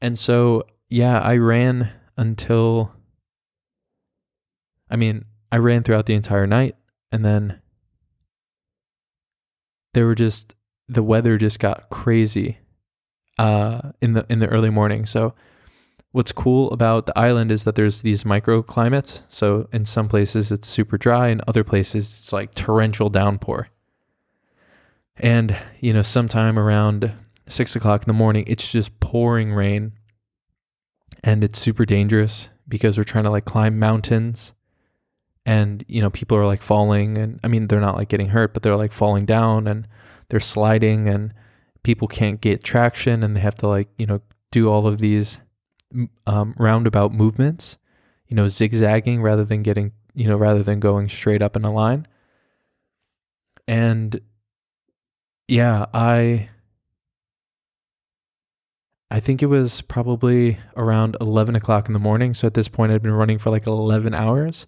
[0.00, 2.92] And so, yeah, I ran until,
[4.90, 6.76] I mean, I ran throughout the entire night,
[7.10, 7.60] and then
[9.94, 10.54] there were just
[10.88, 12.58] the weather just got crazy
[13.38, 15.06] uh, in the in the early morning.
[15.06, 15.34] So
[16.12, 19.22] what's cool about the island is that there's these microclimates.
[19.28, 23.68] So in some places it's super dry, in other places it's like torrential downpour.
[25.16, 27.12] And you know, sometime around
[27.48, 29.92] six o'clock in the morning, it's just pouring rain,
[31.24, 34.52] and it's super dangerous because we're trying to like climb mountains.
[35.46, 38.52] And you know people are like falling and i mean they're not like getting hurt
[38.52, 39.88] but they're like falling down and
[40.28, 41.32] they're sliding and
[41.82, 45.38] people can't get traction and they have to like you know do all of these
[46.26, 47.78] um, roundabout movements
[48.26, 51.72] you know zigzagging rather than getting you know rather than going straight up in a
[51.72, 52.06] line.
[53.66, 54.20] And
[55.46, 56.50] yeah i
[59.10, 62.34] I think it was probably around 11 o'clock in the morning.
[62.34, 64.66] So at this point, I'd been running for like 11 hours.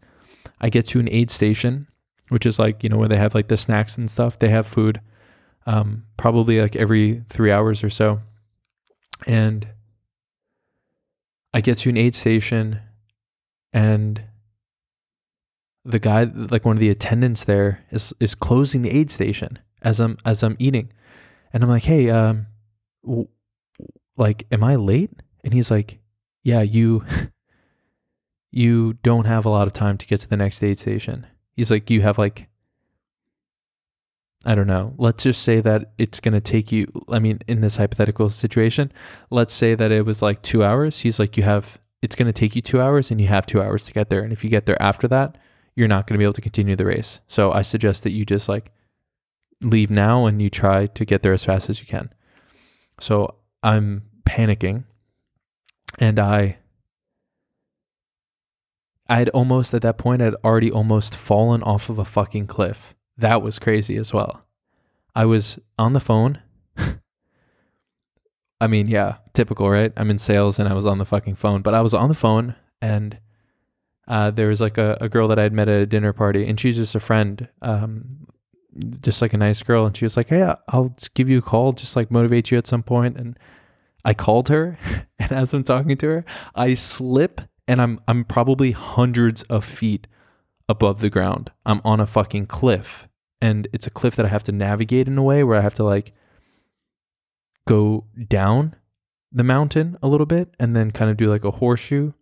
[0.60, 1.88] I get to an aid station,
[2.28, 4.38] which is like, you know, where they have like the snacks and stuff.
[4.38, 5.00] They have food
[5.66, 8.20] um, probably like every three hours or so.
[9.26, 9.68] And
[11.52, 12.80] I get to an aid station
[13.72, 14.22] and
[15.84, 20.00] the guy like one of the attendants there is is closing the aid station as
[20.00, 20.92] I'm as I'm eating.
[21.52, 22.46] And I'm like, "Hey, um
[24.16, 25.10] like am I late?"
[25.44, 26.00] And he's like,
[26.42, 27.04] "Yeah, you
[28.50, 31.26] you don't have a lot of time to get to the next aid station.
[31.52, 32.48] He's like, you have like,
[34.44, 34.94] I don't know.
[34.96, 36.90] Let's just say that it's going to take you.
[37.08, 38.90] I mean, in this hypothetical situation,
[39.30, 41.00] let's say that it was like two hours.
[41.00, 43.60] He's like, you have, it's going to take you two hours and you have two
[43.60, 44.22] hours to get there.
[44.22, 45.36] And if you get there after that,
[45.76, 47.20] you're not going to be able to continue the race.
[47.28, 48.72] So I suggest that you just like
[49.60, 52.10] leave now and you try to get there as fast as you can.
[52.98, 54.84] So I'm panicking
[55.98, 56.58] and I
[59.10, 62.94] I had almost at that point, I'd already almost fallen off of a fucking cliff.
[63.18, 64.44] That was crazy as well.
[65.16, 66.40] I was on the phone.
[68.60, 69.92] I mean, yeah, typical, right?
[69.96, 72.14] I'm in sales and I was on the fucking phone, but I was on the
[72.14, 73.18] phone and
[74.06, 76.60] uh, there was like a, a girl that I'd met at a dinner party and
[76.60, 78.28] she's just a friend, um,
[79.00, 79.86] just like a nice girl.
[79.86, 82.66] And she was like, Hey, I'll give you a call, just like motivate you at
[82.66, 83.16] some point.
[83.16, 83.38] And
[84.04, 84.78] I called her
[85.18, 90.06] and as I'm talking to her, I slip and I'm I'm probably hundreds of feet
[90.68, 91.50] above the ground.
[91.66, 93.08] I'm on a fucking cliff
[93.40, 95.74] and it's a cliff that I have to navigate in a way where I have
[95.74, 96.12] to like
[97.66, 98.76] go down
[99.32, 102.12] the mountain a little bit and then kind of do like a horseshoe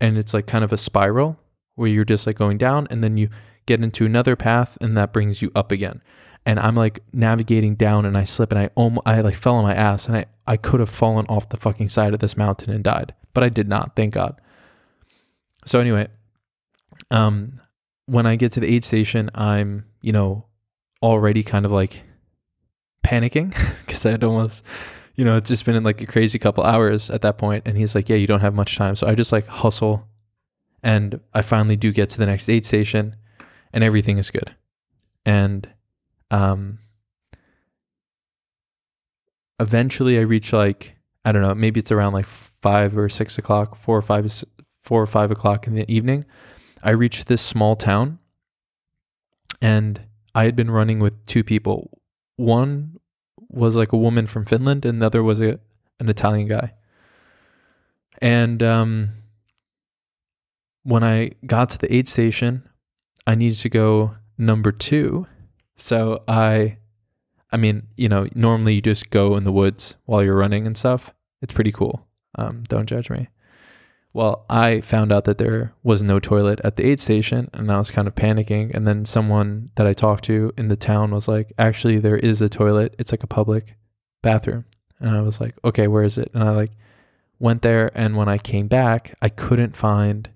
[0.00, 1.38] and it's like kind of a spiral
[1.74, 3.28] where you're just like going down and then you
[3.66, 6.02] get into another path and that brings you up again.
[6.46, 9.64] And I'm like navigating down and I slip and I almost, I like fell on
[9.64, 12.70] my ass and I I could have fallen off the fucking side of this mountain
[12.70, 14.40] and died but I did not thank God.
[15.66, 16.08] So anyway,
[17.10, 17.60] um,
[18.06, 20.46] when I get to the aid station, I'm you know
[21.02, 22.02] already kind of like
[23.04, 23.50] panicking
[23.84, 24.62] because I had almost
[25.16, 27.94] you know it's just been like a crazy couple hours at that point, and he's
[27.94, 30.08] like, yeah, you don't have much time, so I just like hustle,
[30.82, 33.16] and I finally do get to the next aid station,
[33.74, 34.54] and everything is good,
[35.26, 35.68] and
[36.30, 36.78] um.
[39.60, 43.76] Eventually, I reach like I don't know, maybe it's around like five or six o'clock,
[43.76, 44.26] four or five
[44.84, 46.24] four or five o'clock in the evening,
[46.82, 48.18] I reach this small town
[49.60, 50.02] and
[50.34, 52.02] I had been running with two people.
[52.36, 53.00] One
[53.48, 55.58] was like a woman from Finland and the other was a,
[55.98, 56.74] an Italian guy.
[58.20, 59.08] And um,
[60.82, 62.68] when I got to the aid station,
[63.26, 65.26] I needed to go number two.
[65.76, 66.78] So I,
[67.50, 70.76] I mean, you know, normally you just go in the woods while you're running and
[70.76, 71.12] stuff.
[71.42, 72.06] It's pretty cool.
[72.36, 73.28] Um, don't judge me.
[74.12, 77.78] Well, I found out that there was no toilet at the aid station and I
[77.78, 78.72] was kind of panicking.
[78.72, 82.40] And then someone that I talked to in the town was like, actually, there is
[82.40, 82.94] a toilet.
[82.98, 83.76] It's like a public
[84.22, 84.66] bathroom.
[85.00, 86.30] And I was like, okay, where is it?
[86.32, 86.70] And I like
[87.40, 87.90] went there.
[87.98, 90.30] And when I came back, I couldn't find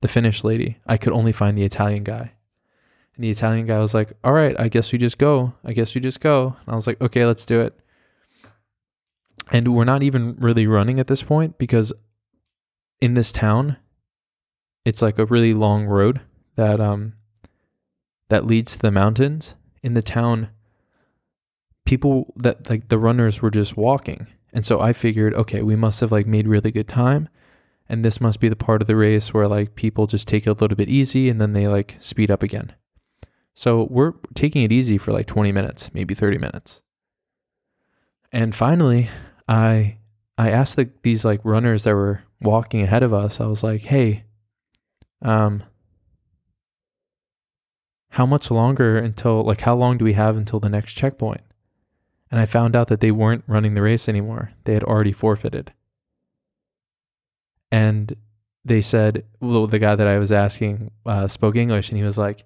[0.00, 0.78] the Finnish lady.
[0.86, 2.32] I could only find the Italian guy.
[3.14, 5.54] And the Italian guy was like, all right, I guess we just go.
[5.64, 6.56] I guess we just go.
[6.60, 7.78] And I was like, okay, let's do it.
[9.52, 11.92] And we're not even really running at this point because
[13.00, 13.76] in this town,
[14.84, 16.20] it's like a really long road
[16.56, 17.14] that um
[18.28, 19.54] that leads to the mountains.
[19.82, 20.48] In the town,
[21.84, 24.26] people that like the runners were just walking.
[24.52, 27.28] And so I figured, okay, we must have like made really good time.
[27.88, 30.50] And this must be the part of the race where like people just take it
[30.50, 32.72] a little bit easy and then they like speed up again.
[33.54, 36.82] So we're taking it easy for like 20 minutes, maybe 30 minutes.
[38.32, 39.08] And finally,
[39.48, 39.98] I
[40.36, 43.82] I asked the, these like runners that were walking ahead of us, I was like,
[43.82, 44.24] "Hey,
[45.22, 45.62] um,
[48.16, 51.42] how much longer until, like, how long do we have until the next checkpoint?
[52.30, 54.52] And I found out that they weren't running the race anymore.
[54.64, 55.72] They had already forfeited.
[57.70, 58.14] And
[58.64, 62.18] they said, well, the guy that I was asking uh, spoke English, and he was
[62.18, 62.44] like,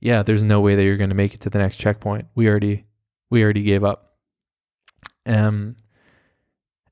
[0.00, 2.26] "Yeah, there's no way that you're going to make it to the next checkpoint.
[2.34, 2.86] We already,
[3.30, 4.16] we already gave up."
[5.26, 5.76] Um,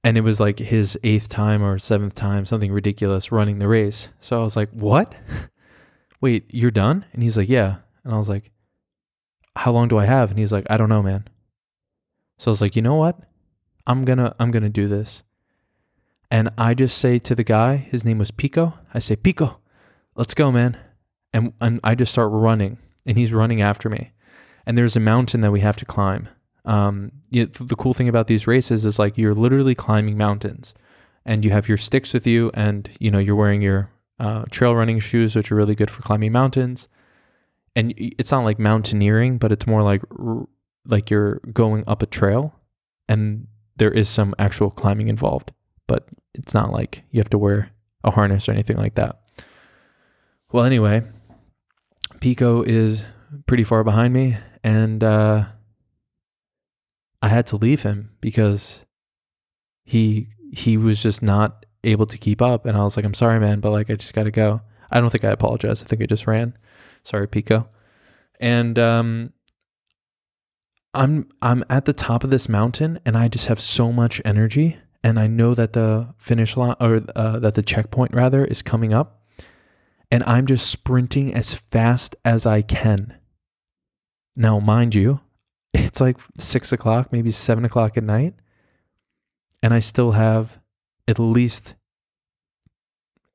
[0.05, 4.09] and it was like his eighth time or seventh time, something ridiculous, running the race.
[4.20, 5.14] So I was like, "What?
[6.20, 8.53] Wait, you're done?" And he's like, "Yeah." And I was like,
[9.57, 11.26] "How long do I have?" And he's like, "I don't know, man."
[12.39, 13.18] So I was like, "You know what?
[13.87, 15.22] I'm gonna, I'm gonna do this."
[16.31, 18.74] And I just say to the guy, his name was Pico.
[18.93, 19.61] I say, Pico,
[20.16, 20.77] let's go, man.
[21.33, 24.12] And, and I just start running, and he's running after me.
[24.64, 26.29] And there's a mountain that we have to climb.
[26.64, 30.74] Um, you, the cool thing about these races is like you're literally climbing mountains,
[31.24, 34.74] and you have your sticks with you, and you know you're wearing your uh, trail
[34.74, 36.89] running shoes, which are really good for climbing mountains.
[37.77, 40.03] And it's not like mountaineering, but it's more like
[40.87, 42.59] like you're going up a trail,
[43.09, 43.47] and
[43.77, 45.53] there is some actual climbing involved
[45.87, 47.70] but it's not like you have to wear
[48.05, 49.20] a harness or anything like that.
[50.53, 51.03] Well, anyway,
[52.20, 53.05] Pico is
[53.47, 55.47] pretty far behind me, and uh,
[57.20, 58.84] I had to leave him because
[59.84, 62.66] he he was just not able to keep up.
[62.66, 64.61] And I was like, I'm sorry, man, but like I just got to go.
[64.91, 65.84] I don't think I apologized.
[65.84, 66.57] I think I just ran.
[67.03, 67.68] Sorry, Pico.
[68.39, 69.32] And um,
[70.95, 74.78] I'm I'm at the top of this mountain, and I just have so much energy
[75.07, 78.92] and I know that the finish line or uh, that the checkpoint rather is coming
[78.92, 79.22] up,
[80.11, 83.16] and I'm just sprinting as fast as I can.
[84.34, 85.20] Now, mind you,
[85.74, 88.34] it's like six o'clock, maybe seven o'clock at night,
[89.62, 90.59] and I still have
[91.07, 91.76] at least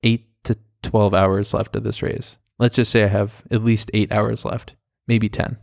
[0.03, 2.37] eight to 12 hours left of this race.
[2.59, 4.75] Let's just say I have at least eight hours left,
[5.07, 5.55] maybe 10.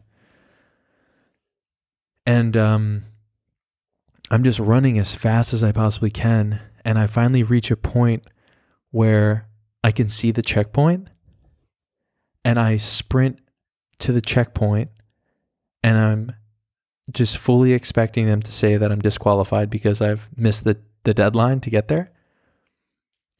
[2.25, 3.05] And um,
[4.31, 6.61] I'm just running as fast as I possibly can.
[6.85, 8.25] And I finally reach a point
[8.91, 9.49] where
[9.83, 11.09] I can see the checkpoint
[12.45, 13.39] and I sprint
[14.01, 14.91] to the checkpoint
[15.83, 16.33] and I'm
[17.11, 21.61] just fully expecting them to say that I'm disqualified because I've missed the, the deadline
[21.61, 22.11] to get there.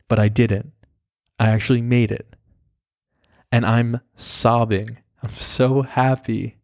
[0.09, 0.73] But I didn't.
[1.39, 2.35] I actually made it.
[3.53, 4.99] And I'm sobbing.
[5.23, 6.57] I'm so happy.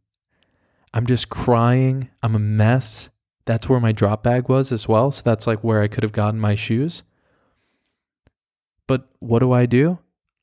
[0.94, 2.08] I'm just crying.
[2.22, 3.10] I'm a mess
[3.46, 5.10] that's where my drop bag was as well.
[5.10, 7.02] So that's like where I could have gotten my shoes.
[8.86, 9.98] But what do I do?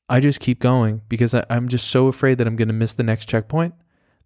[0.08, 2.92] I just keep going because I, am just so afraid that I'm going to miss
[2.92, 3.74] the next checkpoint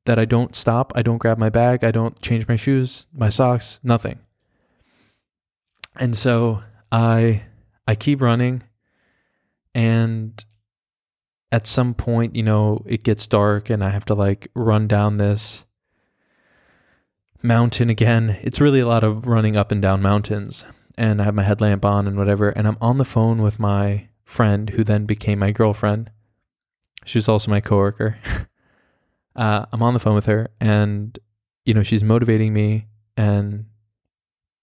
[0.04, 0.92] that I don't stop.
[0.94, 1.84] I don't grab my bag.
[1.84, 4.18] I don't change my shoes, my socks, nothing.
[5.96, 7.44] And so I
[7.86, 8.62] I keep running
[9.74, 10.44] and
[11.52, 15.18] at some point, you know, it gets dark and I have to like run down
[15.18, 15.64] this
[17.42, 18.38] mountain again.
[18.42, 20.64] It's really a lot of running up and down mountains.
[20.98, 22.50] And I have my headlamp on and whatever.
[22.50, 26.10] And I'm on the phone with my friend who then became my girlfriend.
[27.04, 28.18] She was also my coworker.
[29.36, 31.18] uh, I'm on the phone with her and,
[31.64, 32.86] you know, she's motivating me.
[33.16, 33.66] And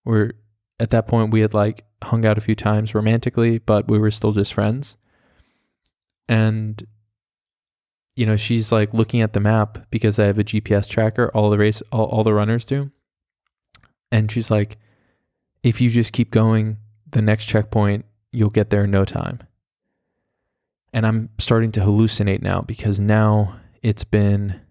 [0.06, 0.34] we're
[0.80, 4.12] at that point, we had like hung out a few times romantically, but we were
[4.12, 4.98] still just friends.
[6.28, 6.86] And
[8.16, 11.50] you know, she's like looking at the map because I have a GPS tracker, all
[11.50, 12.92] the race, all, all the runners do.
[14.12, 14.78] And she's like,
[15.64, 16.78] if you just keep going,
[17.10, 19.40] the next checkpoint, you'll get there in no time.
[20.94, 24.62] And I'm starting to hallucinate now because now it's been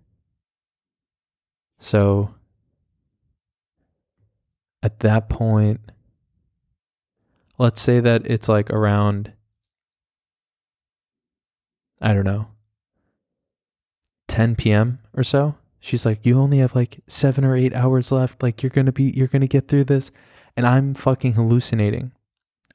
[1.80, 2.32] so
[4.84, 5.80] at that point,
[7.58, 9.32] let's say that it's like around,
[12.00, 12.48] I don't know,
[14.32, 14.98] 10 p.m.
[15.14, 15.56] or so.
[15.78, 18.42] She's like, You only have like seven or eight hours left.
[18.42, 20.10] Like, you're going to be, you're going to get through this.
[20.56, 22.12] And I'm fucking hallucinating.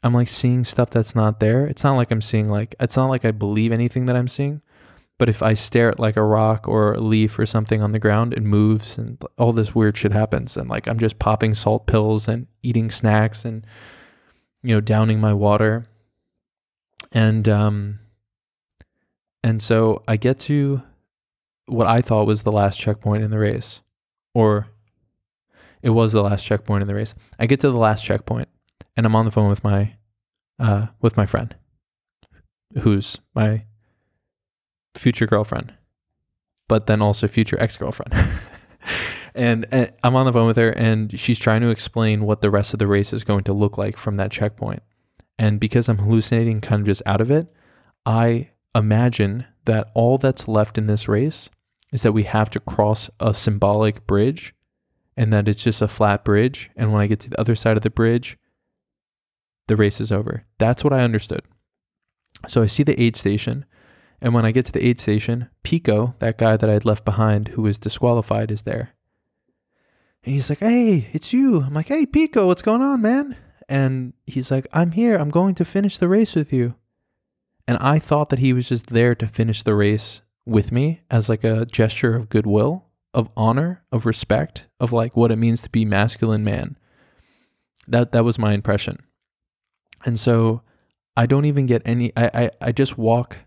[0.04, 1.66] I'm like seeing stuff that's not there.
[1.66, 4.62] It's not like I'm seeing, like, it's not like I believe anything that I'm seeing.
[5.18, 7.98] But if I stare at like a rock or a leaf or something on the
[7.98, 10.58] ground, it moves and all this weird shit happens.
[10.58, 13.66] And like, I'm just popping salt pills and eating snacks and,
[14.62, 15.88] you know, downing my water.
[17.12, 18.00] And, um,
[19.44, 20.84] and so I get to
[21.68, 23.82] what I thought was the last checkpoint in the race,
[24.34, 24.68] or
[25.82, 27.14] it was the last checkpoint in the race.
[27.38, 28.50] I get to the last checkpoint,
[28.96, 29.96] and I'm on the phone with my
[30.60, 31.56] uh, with my friend,
[32.82, 33.66] who's my
[34.96, 35.74] future girlfriend,
[36.68, 38.14] but then also future ex girlfriend.
[39.36, 42.50] and, and I'm on the phone with her, and she's trying to explain what the
[42.50, 44.82] rest of the race is going to look like from that checkpoint.
[45.38, 47.54] And because I'm hallucinating, kind of just out of it,
[48.06, 51.50] I imagine that all that's left in this race
[51.92, 54.54] is that we have to cross a symbolic bridge
[55.16, 56.70] and that it's just a flat bridge.
[56.76, 58.38] And when I get to the other side of the bridge,
[59.68, 60.46] the race is over.
[60.58, 61.44] That's what I understood.
[62.48, 63.66] So I see the aid station.
[64.22, 67.06] And when I get to the aid station, Pico, that guy that I had left
[67.06, 68.94] behind who was disqualified, is there.
[70.24, 71.62] And he's like, Hey, it's you.
[71.62, 73.36] I'm like, Hey, Pico, what's going on, man?
[73.70, 75.18] And he's like, I'm here.
[75.18, 76.76] I'm going to finish the race with you.
[77.68, 81.30] And I thought that he was just there to finish the race with me as
[81.30, 85.70] like a gesture of goodwill, of honor, of respect, of like what it means to
[85.70, 86.78] be masculine man.
[87.88, 89.00] That that was my impression.
[90.06, 90.62] And so
[91.16, 93.38] I don't even get any I, I, I just walk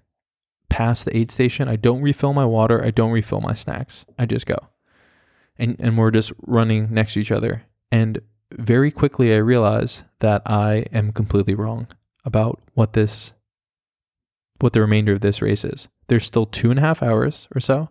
[0.68, 1.68] past the aid station.
[1.68, 2.84] I don't refill my water.
[2.84, 4.04] I don't refill my snacks.
[4.18, 4.58] I just go.
[5.58, 7.64] And and we're just running next to each other.
[7.90, 8.20] And
[8.52, 11.86] very quickly I realize that I am completely wrong
[12.24, 13.32] about what this
[14.60, 15.88] what the remainder of this race is.
[16.10, 17.88] There's still two and a half hours or so.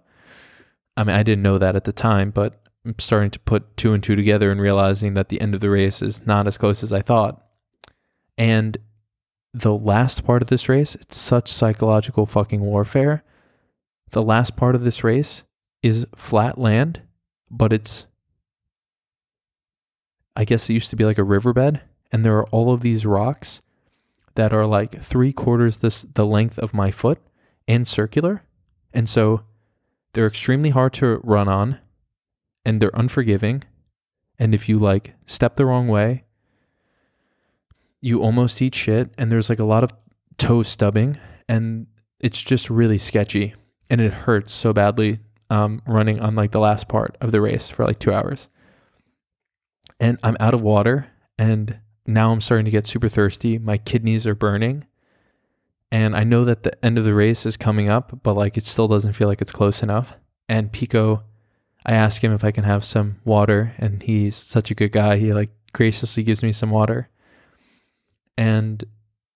[0.98, 3.94] I mean, I didn't know that at the time, but I'm starting to put two
[3.94, 6.84] and two together and realizing that the end of the race is not as close
[6.84, 7.42] as I thought.
[8.38, 8.78] And
[9.54, 13.24] the last part of this race, it's such psychological fucking warfare.
[14.12, 15.44] The last part of this race
[15.82, 17.02] is flat land,
[17.50, 18.06] but it's,
[20.36, 21.80] I guess it used to be like a riverbed,
[22.12, 23.62] and there are all of these rocks
[24.36, 27.22] that are like three quarters this the length of my foot
[27.70, 28.44] and circular.
[28.94, 29.44] And so
[30.12, 31.80] they're extremely hard to run on
[32.66, 33.64] and they're unforgiving.
[34.38, 36.26] And if you like step the wrong way,
[38.02, 39.94] you almost eat shit and there's like a lot of
[40.38, 41.18] toe stubbing
[41.48, 41.86] and
[42.20, 43.54] it's just really sketchy
[43.90, 47.70] and it hurts so badly um, running on like the last part of the race
[47.70, 48.48] for like two hours.
[50.00, 53.60] And I'm out of water and now I'm starting to get super thirsty.
[53.60, 54.86] My kidneys are burning.
[55.92, 58.66] And I know that the end of the race is coming up, but like it
[58.66, 60.16] still doesn't feel like it's close enough.
[60.48, 61.24] And Pico,
[61.86, 65.18] I ask him if I can have some water, and he's such a good guy.
[65.18, 67.10] He like graciously gives me some water.
[68.38, 68.84] And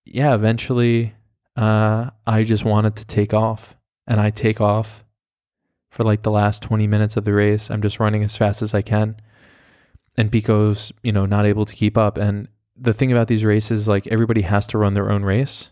[0.04, 1.14] yeah, eventually
[1.56, 3.76] uh, I just wanted to take off.
[4.06, 5.02] And I take off
[5.90, 7.70] for like the last 20 minutes of the race.
[7.70, 9.16] I'm just running as fast as I can.
[10.16, 12.18] And Pico's, you know, not able to keep up.
[12.18, 15.70] And the thing about these races, like everybody has to run their own race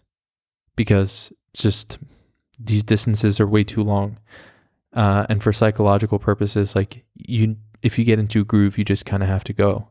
[0.83, 1.97] because just
[2.59, 4.19] these distances are way too long.
[4.93, 9.07] Uh, and for psychological purposes, like you, if you get into a groove, you just
[9.07, 9.91] kind of have to go.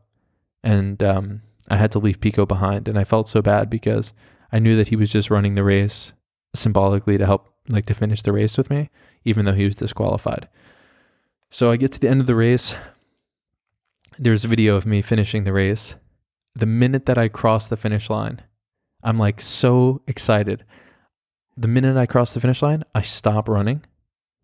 [0.62, 1.40] And um,
[1.70, 4.12] I had to leave Pico behind, and I felt so bad because
[4.52, 6.12] I knew that he was just running the race
[6.54, 8.90] symbolically to help, like to finish the race with me,
[9.24, 10.46] even though he was disqualified.
[11.48, 12.74] So I get to the end of the race.
[14.18, 15.94] There's a video of me finishing the race,
[16.54, 18.42] the minute that I cross the finish line,
[19.02, 20.64] I'm like so excited.
[21.56, 23.84] The minute I cross the finish line, I stop running.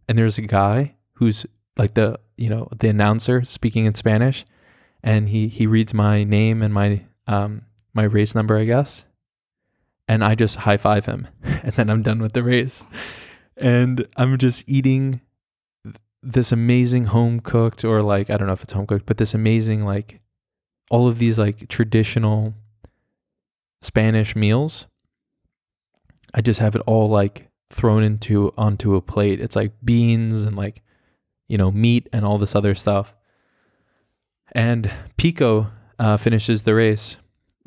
[0.08, 1.46] And there's a guy who's
[1.76, 4.44] like the, you know, the announcer speaking in Spanish
[5.02, 7.62] and he he reads my name and my um
[7.94, 9.04] my race number, I guess.
[10.06, 12.84] And I just high five him and then I'm done with the race.
[13.56, 15.20] And I'm just eating
[16.22, 19.34] this amazing home cooked or like I don't know if it's home cooked, but this
[19.34, 20.20] amazing like
[20.90, 22.54] all of these like traditional
[23.82, 24.86] Spanish meals.
[26.34, 29.40] I just have it all like thrown into onto a plate.
[29.40, 30.82] It's like beans and like
[31.48, 33.14] you know meat and all this other stuff.
[34.52, 37.16] And Pico uh, finishes the race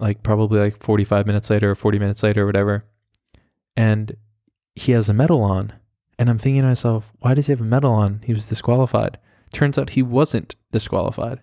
[0.01, 2.85] like probably like 45 minutes later or 40 minutes later or whatever.
[3.77, 4.17] And
[4.75, 5.73] he has a medal on.
[6.17, 8.21] And I'm thinking to myself, why does he have a medal on?
[8.25, 9.17] He was disqualified.
[9.53, 11.41] Turns out he wasn't disqualified.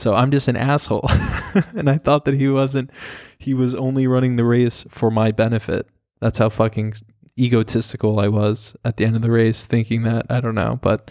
[0.00, 1.06] So I'm just an asshole.
[1.76, 2.90] and I thought that he wasn't,
[3.38, 5.86] he was only running the race for my benefit.
[6.20, 6.94] That's how fucking
[7.38, 10.26] egotistical I was at the end of the race, thinking that.
[10.30, 10.78] I don't know.
[10.80, 11.10] But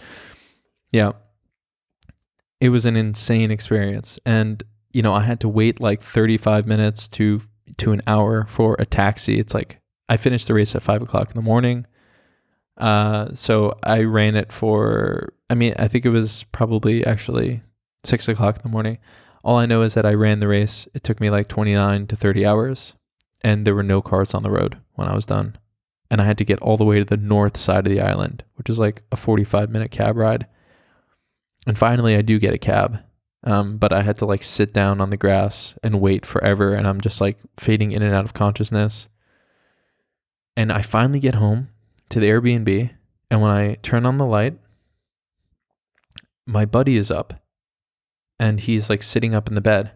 [0.90, 1.12] yeah,
[2.60, 4.18] it was an insane experience.
[4.26, 4.62] And,
[4.92, 7.42] you know, I had to wait like 35 minutes to,
[7.76, 9.38] to an hour for a taxi.
[9.38, 9.78] It's like
[10.08, 11.86] I finished the race at five o'clock in the morning.
[12.76, 17.62] Uh, so I ran it for, I mean, I think it was probably actually
[18.04, 18.98] six o'clock in the morning.
[19.42, 20.86] All I know is that I ran the race.
[20.94, 22.94] It took me like 29 to 30 hours,
[23.42, 25.56] and there were no cars on the road when I was done.
[26.10, 28.44] And I had to get all the way to the north side of the island,
[28.56, 30.46] which is like a 45 minute cab ride.
[31.66, 32.98] And finally, I do get a cab,
[33.44, 36.74] um, but I had to like sit down on the grass and wait forever.
[36.74, 39.08] And I'm just like fading in and out of consciousness.
[40.56, 41.68] And I finally get home
[42.08, 42.90] to the Airbnb.
[43.30, 44.58] And when I turn on the light,
[46.44, 47.39] my buddy is up
[48.40, 49.92] and he's like sitting up in the bed.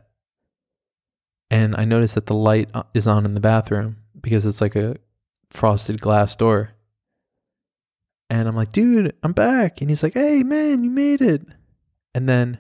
[1.51, 4.77] And I notice that the light uh, is on in the bathroom because it's like
[4.77, 4.97] a
[5.51, 6.73] frosted glass door.
[8.29, 9.81] And I'm like, dude, I'm back.
[9.81, 11.43] And he's like, hey, man, you made it.
[12.15, 12.59] And then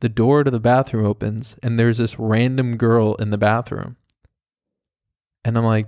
[0.00, 3.96] the door to the bathroom opens, and there's this random girl in the bathroom.
[5.44, 5.86] And I'm like,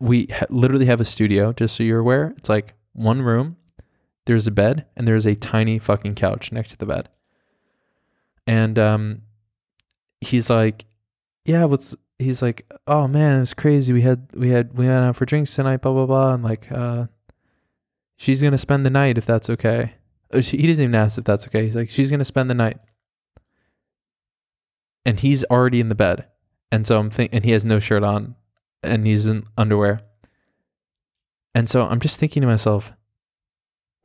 [0.00, 2.34] we ha- literally have a studio, just so you're aware.
[2.36, 3.56] It's like one room,
[4.26, 7.08] there's a bed, and there's a tiny fucking couch next to the bed.
[8.48, 9.22] And um,
[10.22, 10.86] he's like,
[11.44, 13.92] yeah, what's he's like, oh man, it's crazy.
[13.92, 16.72] We had we had we went out for drinks tonight, blah blah blah, and like,
[16.72, 17.06] uh,
[18.16, 19.92] she's gonna spend the night if that's okay.
[20.32, 21.64] Uh, He doesn't even ask if that's okay.
[21.64, 22.78] He's like, she's gonna spend the night,
[25.04, 26.24] and he's already in the bed,
[26.72, 28.34] and so I'm thinking, and he has no shirt on,
[28.82, 30.00] and he's in underwear,
[31.54, 32.92] and so I'm just thinking to myself,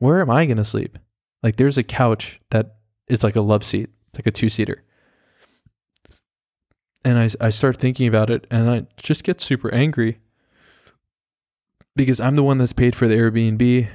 [0.00, 0.98] where am I gonna sleep?
[1.42, 2.76] Like, there's a couch that
[3.08, 4.84] is like a love seat, it's like a two seater
[7.04, 10.18] and I, I start thinking about it and I just get super angry
[11.94, 13.88] because I'm the one that's paid for the Airbnb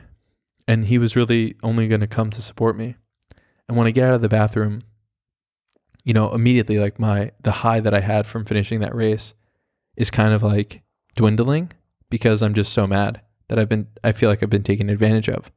[0.67, 2.95] and he was really only going to come to support me.
[3.67, 4.83] And when I get out of the bathroom,
[6.03, 9.33] you know, immediately like my the high that I had from finishing that race
[9.97, 10.83] is kind of like
[11.15, 11.71] dwindling
[12.09, 15.29] because I'm just so mad that I've been I feel like I've been taken advantage
[15.29, 15.51] of.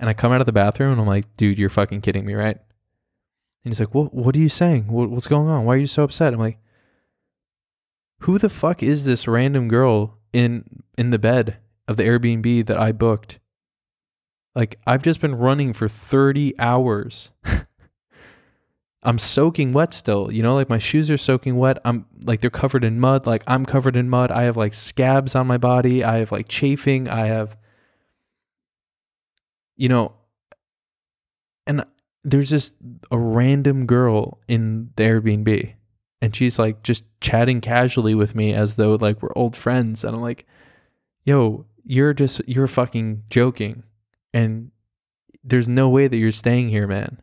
[0.00, 2.34] And I come out of the bathroom and I'm like, dude, you're fucking kidding me,
[2.34, 2.58] right?
[3.64, 4.12] And he's like, "What?
[4.12, 4.88] What are you saying?
[4.88, 5.64] What, what's going on?
[5.64, 6.58] Why are you so upset?" I'm like,
[8.20, 11.58] "Who the fuck is this random girl in in the bed
[11.88, 13.38] of the Airbnb that I booked?
[14.54, 17.30] Like, I've just been running for 30 hours.
[19.04, 20.32] I'm soaking wet still.
[20.32, 21.78] You know, like my shoes are soaking wet.
[21.84, 23.26] I'm like they're covered in mud.
[23.26, 24.30] Like I'm covered in mud.
[24.30, 26.02] I have like scabs on my body.
[26.02, 27.06] I have like chafing.
[27.06, 27.56] I have,
[29.76, 30.14] you know,
[31.66, 31.84] and
[32.24, 32.74] there's just
[33.10, 35.74] a random girl in the Airbnb
[36.24, 40.16] and she's like just chatting casually with me as though like we're old friends and
[40.16, 40.46] I'm like
[41.24, 43.82] yo you're just you're fucking joking
[44.32, 44.70] and
[45.44, 47.08] there's no way that you're staying here man.
[47.08, 47.20] And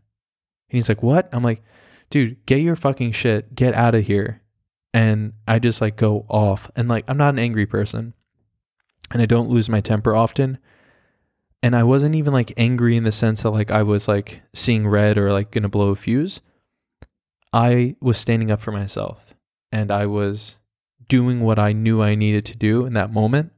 [0.77, 1.27] he's like what?
[1.33, 1.63] I'm like
[2.11, 4.43] dude get your fucking shit get out of here.
[4.93, 8.13] And I just like go off and like I'm not an angry person
[9.09, 10.59] and I don't lose my temper often
[11.63, 14.87] and I wasn't even like angry in the sense that like I was like seeing
[14.87, 16.41] red or like gonna blow a fuse.
[17.53, 19.33] I was standing up for myself
[19.71, 20.55] and I was
[21.07, 23.51] doing what I knew I needed to do in that moment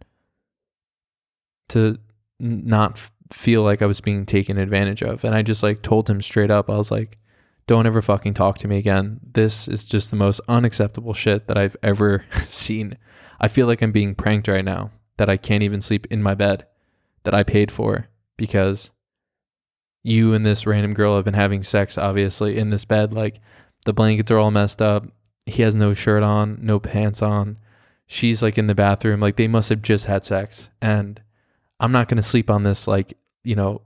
[1.70, 1.99] to
[2.39, 2.99] not
[3.32, 5.24] feel like I was being taken advantage of.
[5.24, 7.20] And I just like told him straight up, I was like,
[7.68, 9.20] don't ever fucking talk to me again.
[9.24, 12.97] This is just the most unacceptable shit that I've ever seen.
[13.39, 16.34] I feel like I'm being pranked right now, that I can't even sleep in my
[16.34, 16.66] bed
[17.24, 18.07] that I paid for
[18.38, 18.91] because
[20.03, 23.13] you and this random girl have been having sex, obviously, in this bed.
[23.13, 23.39] Like
[23.86, 25.05] the blankets are all messed up.
[25.45, 27.57] He has no shirt on, no pants on.
[28.05, 29.19] She's like in the bathroom.
[29.19, 30.69] Like they must have just had sex.
[30.82, 31.21] And
[31.80, 33.82] I'm not going to sleep on this, like, you know,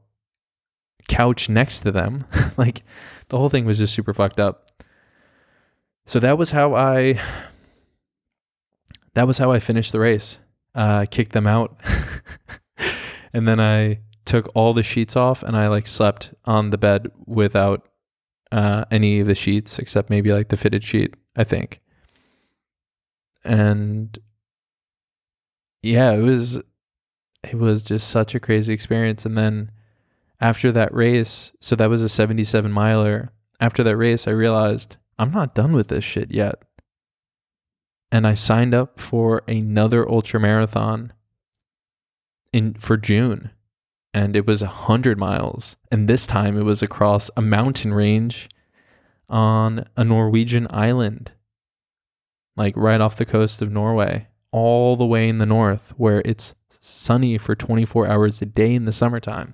[1.07, 2.25] couch next to them.
[2.57, 2.83] like
[3.29, 4.67] the whole thing was just super fucked up.
[6.05, 7.21] So that was how I.
[9.13, 10.37] That was how I finished the race.
[10.75, 11.79] Uh, kicked them out.
[13.37, 17.11] and then I took all the sheets off and I like slept on the bed
[17.27, 17.87] without
[18.51, 21.79] uh, any of the sheets except maybe like the fitted sheet, I think.
[23.43, 24.17] And
[25.83, 26.59] yeah, it was
[27.43, 29.23] it was just such a crazy experience.
[29.23, 29.69] And then
[30.41, 33.31] after that race, so that was a 77 miler.
[33.59, 36.63] After that race, I realized I'm not done with this shit yet.
[38.11, 41.13] And I signed up for another ultra marathon
[42.53, 43.51] in for June,
[44.13, 45.75] and it was a hundred miles.
[45.91, 48.49] And this time it was across a mountain range
[49.29, 51.31] on a Norwegian island,
[52.55, 56.53] like right off the coast of Norway, all the way in the north, where it's
[56.79, 59.53] sunny for 24 hours a day in the summertime.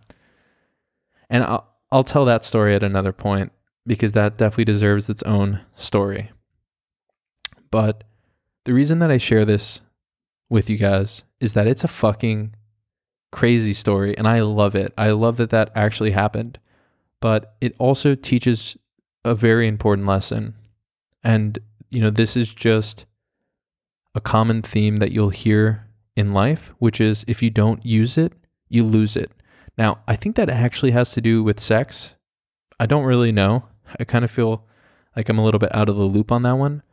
[1.30, 3.52] And I'll, I'll tell that story at another point
[3.86, 6.32] because that definitely deserves its own story.
[7.72, 8.04] But
[8.66, 9.82] the reason that I share this
[10.50, 12.56] with you guys is that it's a fucking
[13.34, 14.93] crazy story and I love it.
[14.97, 16.59] I love that that actually happened.
[17.19, 18.77] But it also teaches
[19.25, 20.55] a very important lesson.
[21.23, 21.57] And,
[21.89, 23.05] you know, this is just
[24.13, 28.34] a common theme that you'll hear in life, which is if you don't use it,
[28.69, 29.31] you lose it.
[29.77, 32.13] Now, I think that actually has to do with sex.
[32.79, 33.63] I don't really know.
[33.99, 34.65] I kind of feel
[35.15, 36.84] like I'm a little bit out of the loop on that one.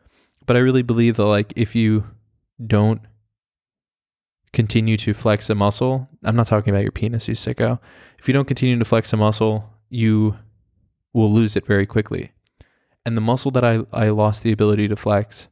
[0.47, 2.05] But I really believe that, like, if you
[2.64, 3.03] don't
[4.53, 7.79] continue to flex a muscle, I'm not talking about your penis, you sicko.
[8.19, 10.37] If you don't continue to flex a muscle, you
[11.13, 12.33] will lose it very quickly.
[13.05, 15.49] And the muscle that I, I lost the ability to flex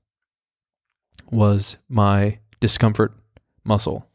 [1.31, 3.15] was my discomfort
[3.65, 4.09] muscle,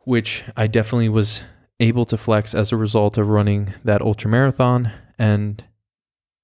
[0.00, 1.42] which I definitely was
[1.80, 5.64] able to flex as a result of running that ultra marathon and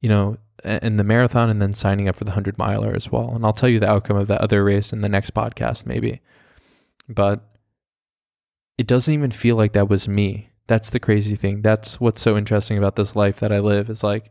[0.01, 3.31] you know and the marathon and then signing up for the 100 miler as well
[3.35, 6.21] and i'll tell you the outcome of that other race in the next podcast maybe
[7.09, 7.45] but
[8.77, 12.37] it doesn't even feel like that was me that's the crazy thing that's what's so
[12.37, 14.31] interesting about this life that i live is like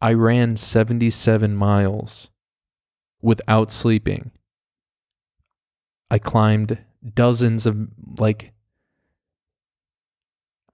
[0.00, 2.30] i ran 77 miles
[3.20, 4.30] without sleeping
[6.10, 6.78] i climbed
[7.14, 8.52] dozens of like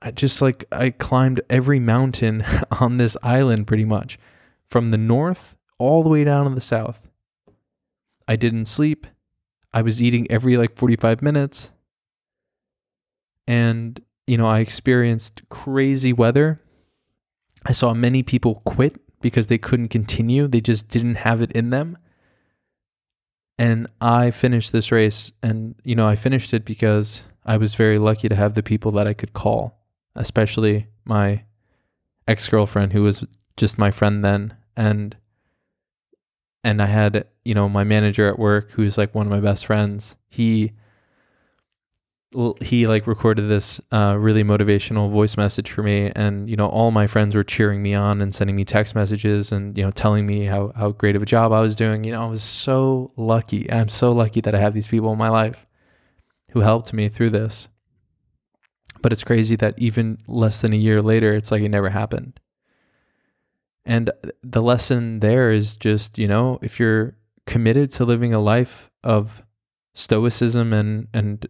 [0.05, 2.45] I just like I climbed every mountain
[2.81, 4.19] on this island pretty much
[4.69, 7.09] from the north all the way down to the south.
[8.27, 9.07] I didn't sleep.
[9.73, 11.71] I was eating every like 45 minutes.
[13.47, 16.61] And, you know, I experienced crazy weather.
[17.65, 21.71] I saw many people quit because they couldn't continue, they just didn't have it in
[21.71, 21.97] them.
[23.57, 27.99] And I finished this race, and, you know, I finished it because I was very
[27.99, 29.83] lucky to have the people that I could call
[30.15, 31.45] especially my
[32.29, 33.25] ex girlfriend who was
[33.57, 35.17] just my friend then, and
[36.65, 39.67] and I had you know my manager at work who's like one of my best
[39.67, 40.17] friends.
[40.29, 40.73] He
[42.63, 46.91] he like recorded this uh, really motivational voice message for me and you know all
[46.91, 50.27] my friends were cheering me on and sending me text messages and you know telling
[50.27, 53.13] me how, how great of a job i was doing you know i was so
[53.19, 55.67] lucky i'm so lucky that i have these people in my life
[56.53, 57.69] who helped me through this
[59.03, 62.39] but it's crazy that even less than a year later, it's like it never happened.
[63.85, 64.13] And
[64.43, 67.17] the lesson there is just, you know, if you're
[67.53, 69.43] committed to living a life of
[69.95, 71.47] stoicism and, and,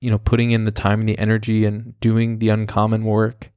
[0.00, 3.50] you know, putting in the time and the energy and doing the uncommon work,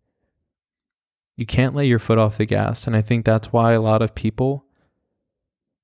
[1.35, 2.87] you can't lay your foot off the gas.
[2.87, 4.65] And I think that's why a lot of people,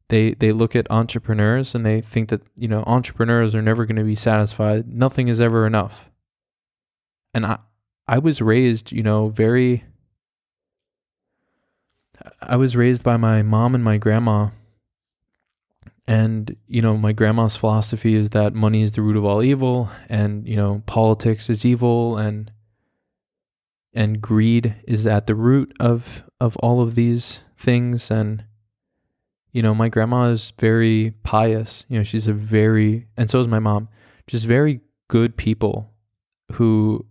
[0.08, 3.98] they, they look at entrepreneurs and they think that, you know, entrepreneurs are never going
[3.98, 4.88] to be satisfied.
[4.88, 6.10] Nothing is ever enough
[7.34, 7.60] and I
[8.08, 9.84] I was raised, you know, very
[12.42, 14.50] I was raised by my mom and my grandma.
[16.10, 19.92] And, you know, my grandma's philosophy is that money is the root of all evil
[20.10, 22.52] and, you know, politics is evil and
[23.94, 28.44] and greed is at the root of of all of these things and
[29.52, 31.86] you know, my grandma is very pious.
[31.88, 33.88] You know, she's a very and so is my mom.
[34.26, 35.94] Just very good people
[36.54, 37.06] who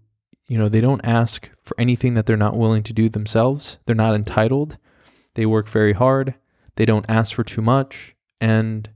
[0.49, 3.79] you know, they don't ask for anything that they're not willing to do themselves.
[3.87, 4.77] They're not entitled.
[5.35, 6.35] They work very hard.
[6.75, 8.17] They don't ask for too much.
[8.41, 8.91] And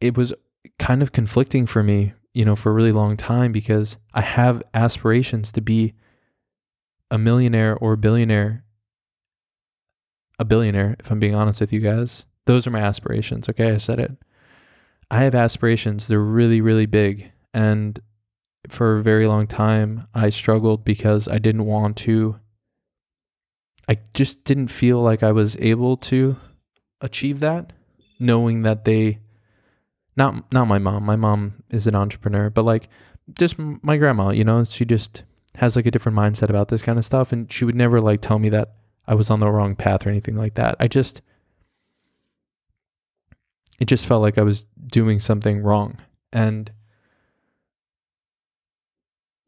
[0.00, 0.32] it was
[0.78, 4.62] kind of conflicting for me, you know, for a really long time because I have
[4.74, 5.94] aspirations to be
[7.10, 8.64] a millionaire or a billionaire.
[10.38, 12.24] A billionaire, if I'm being honest with you guys.
[12.46, 13.48] Those are my aspirations.
[13.48, 14.12] Okay, I said it.
[15.10, 16.06] I have aspirations.
[16.06, 17.32] They're really, really big.
[17.52, 18.00] And
[18.68, 22.38] for a very long time, I struggled because I didn't want to.
[23.88, 26.36] I just didn't feel like I was able to
[27.00, 27.72] achieve that,
[28.20, 29.20] knowing that they,
[30.16, 31.04] not not my mom.
[31.04, 32.88] My mom is an entrepreneur, but like
[33.38, 34.30] just my grandma.
[34.30, 35.22] You know, she just
[35.54, 38.20] has like a different mindset about this kind of stuff, and she would never like
[38.20, 38.74] tell me that
[39.06, 40.76] I was on the wrong path or anything like that.
[40.78, 41.22] I just,
[43.80, 45.98] it just felt like I was doing something wrong,
[46.32, 46.70] and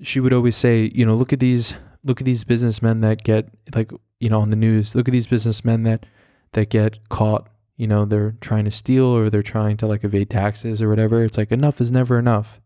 [0.00, 1.74] she would always say, you know, look at these
[2.04, 4.94] look at these businessmen that get like, you know, on the news.
[4.94, 6.06] Look at these businessmen that
[6.52, 10.30] that get caught, you know, they're trying to steal or they're trying to like evade
[10.30, 11.24] taxes or whatever.
[11.24, 12.60] It's like enough is never enough.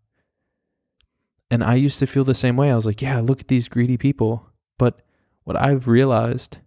[1.50, 2.70] And I used to feel the same way.
[2.70, 4.50] I was like, yeah, look at these greedy people.
[4.78, 5.02] But
[5.44, 6.58] what I've realized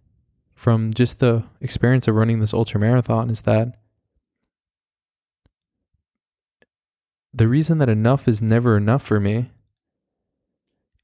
[0.54, 3.76] from just the experience of running this ultra marathon is that
[7.32, 9.50] the reason that enough is never enough for me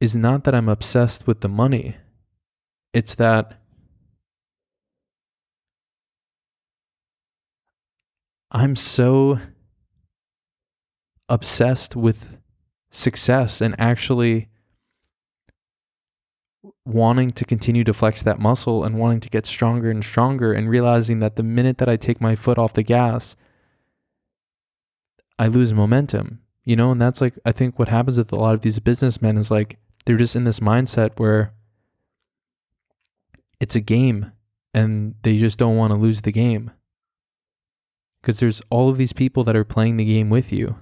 [0.00, 1.96] is not that I'm obsessed with the money.
[2.92, 3.60] It's that
[8.54, 9.40] I'm so
[11.28, 12.38] obsessed with
[12.92, 14.48] success and actually
[16.86, 20.70] wanting to continue to flex that muscle and wanting to get stronger and stronger and
[20.70, 23.34] realizing that the minute that I take my foot off the gas,
[25.36, 26.92] I lose momentum, you know?
[26.92, 29.78] And that's like, I think what happens with a lot of these businessmen is like,
[30.06, 31.52] they're just in this mindset where
[33.58, 34.30] it's a game
[34.72, 36.70] and they just don't want to lose the game.
[38.24, 40.76] Because there's all of these people that are playing the game with you.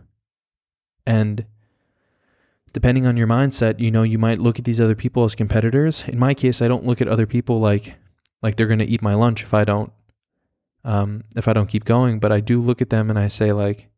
[1.05, 1.45] And
[2.72, 6.05] depending on your mindset, you know, you might look at these other people as competitors.
[6.07, 7.97] In my case, I don't look at other people like
[8.43, 9.93] like they're going to eat my lunch if I don't
[10.84, 13.53] um if I don't keep going, but I do look at them and I say
[13.53, 13.88] like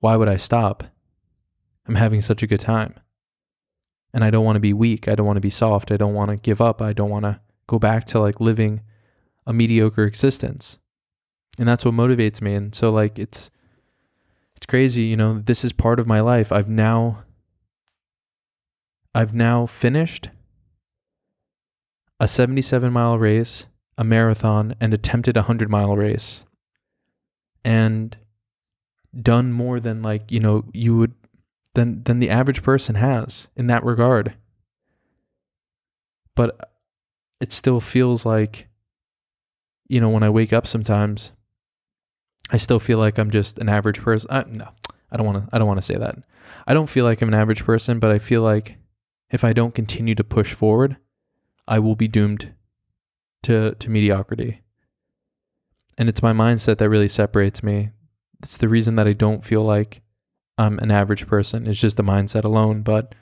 [0.00, 0.82] why would I stop?
[1.86, 2.94] I'm having such a good time.
[4.12, 5.06] And I don't want to be weak.
[5.06, 5.92] I don't want to be soft.
[5.92, 6.82] I don't want to give up.
[6.82, 8.80] I don't want to go back to like living
[9.46, 10.78] a mediocre existence.
[11.58, 12.54] And that's what motivates me.
[12.54, 13.50] And so like it's
[14.56, 16.52] it's crazy, you know, this is part of my life.
[16.52, 17.24] I've now
[19.14, 20.30] I've now finished
[22.20, 26.44] a 77 mile race, a marathon, and attempted a 100 mile race.
[27.64, 28.16] And
[29.20, 31.14] done more than like, you know, you would
[31.74, 34.34] than than the average person has in that regard.
[36.34, 36.70] But
[37.40, 38.68] it still feels like
[39.88, 41.32] you know, when I wake up sometimes
[42.50, 44.30] I still feel like I'm just an average person.
[44.30, 44.68] I, uh, no,
[45.10, 46.16] I don't want to I don't want to say that.
[46.66, 48.78] I don't feel like I'm an average person, but I feel like
[49.30, 50.96] if I don't continue to push forward,
[51.66, 52.52] I will be doomed
[53.42, 54.62] to to mediocrity.
[55.96, 57.90] And it's my mindset that really separates me.
[58.42, 60.02] It's the reason that I don't feel like
[60.56, 61.66] I'm an average person.
[61.66, 63.14] It's just the mindset alone, but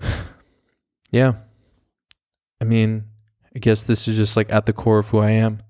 [1.10, 1.34] yeah.
[2.60, 3.04] I mean,
[3.54, 5.62] I guess this is just like at the core of who I am.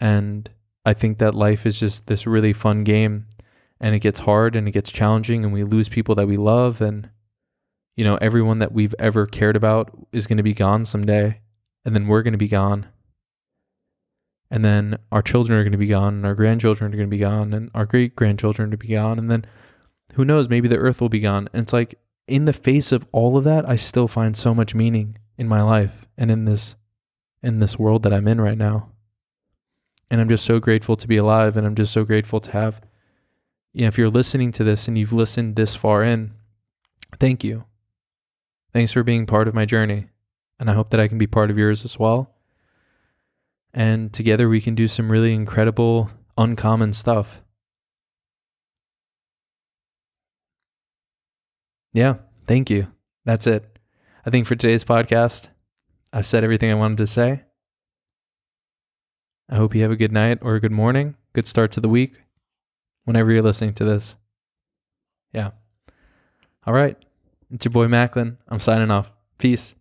[0.00, 0.48] And
[0.84, 3.26] I think that life is just this really fun game
[3.80, 6.80] and it gets hard and it gets challenging and we lose people that we love
[6.80, 7.10] and
[7.96, 11.40] you know, everyone that we've ever cared about is going to be gone someday,
[11.84, 12.86] and then we're going to be gone.
[14.50, 17.14] And then our children are going to be gone, and our grandchildren are going to
[17.14, 19.18] be gone, and our great grandchildren to be gone.
[19.18, 19.44] And then
[20.14, 21.48] who knows, maybe the earth will be gone.
[21.52, 24.74] And it's like, in the face of all of that, I still find so much
[24.74, 26.76] meaning in my life and in this
[27.42, 28.91] in this world that I'm in right now.
[30.12, 32.80] And I'm just so grateful to be alive and I'm just so grateful to have
[33.72, 36.32] you know, if you're listening to this and you've listened this far in,
[37.18, 37.64] thank you.
[38.72, 40.08] Thanks for being part of my journey,
[40.58, 42.34] and I hope that I can be part of yours as well.
[43.74, 47.42] And together we can do some really incredible, uncommon stuff.
[51.94, 52.88] Yeah, thank you.
[53.24, 53.78] That's it.
[54.24, 55.48] I think for today's podcast,
[56.12, 57.42] I've said everything I wanted to say.
[59.52, 61.88] I hope you have a good night or a good morning, good start to the
[61.88, 62.22] week,
[63.04, 64.16] whenever you're listening to this.
[65.30, 65.50] Yeah.
[66.66, 66.96] All right.
[67.52, 68.38] It's your boy Macklin.
[68.48, 69.12] I'm signing off.
[69.36, 69.74] Peace.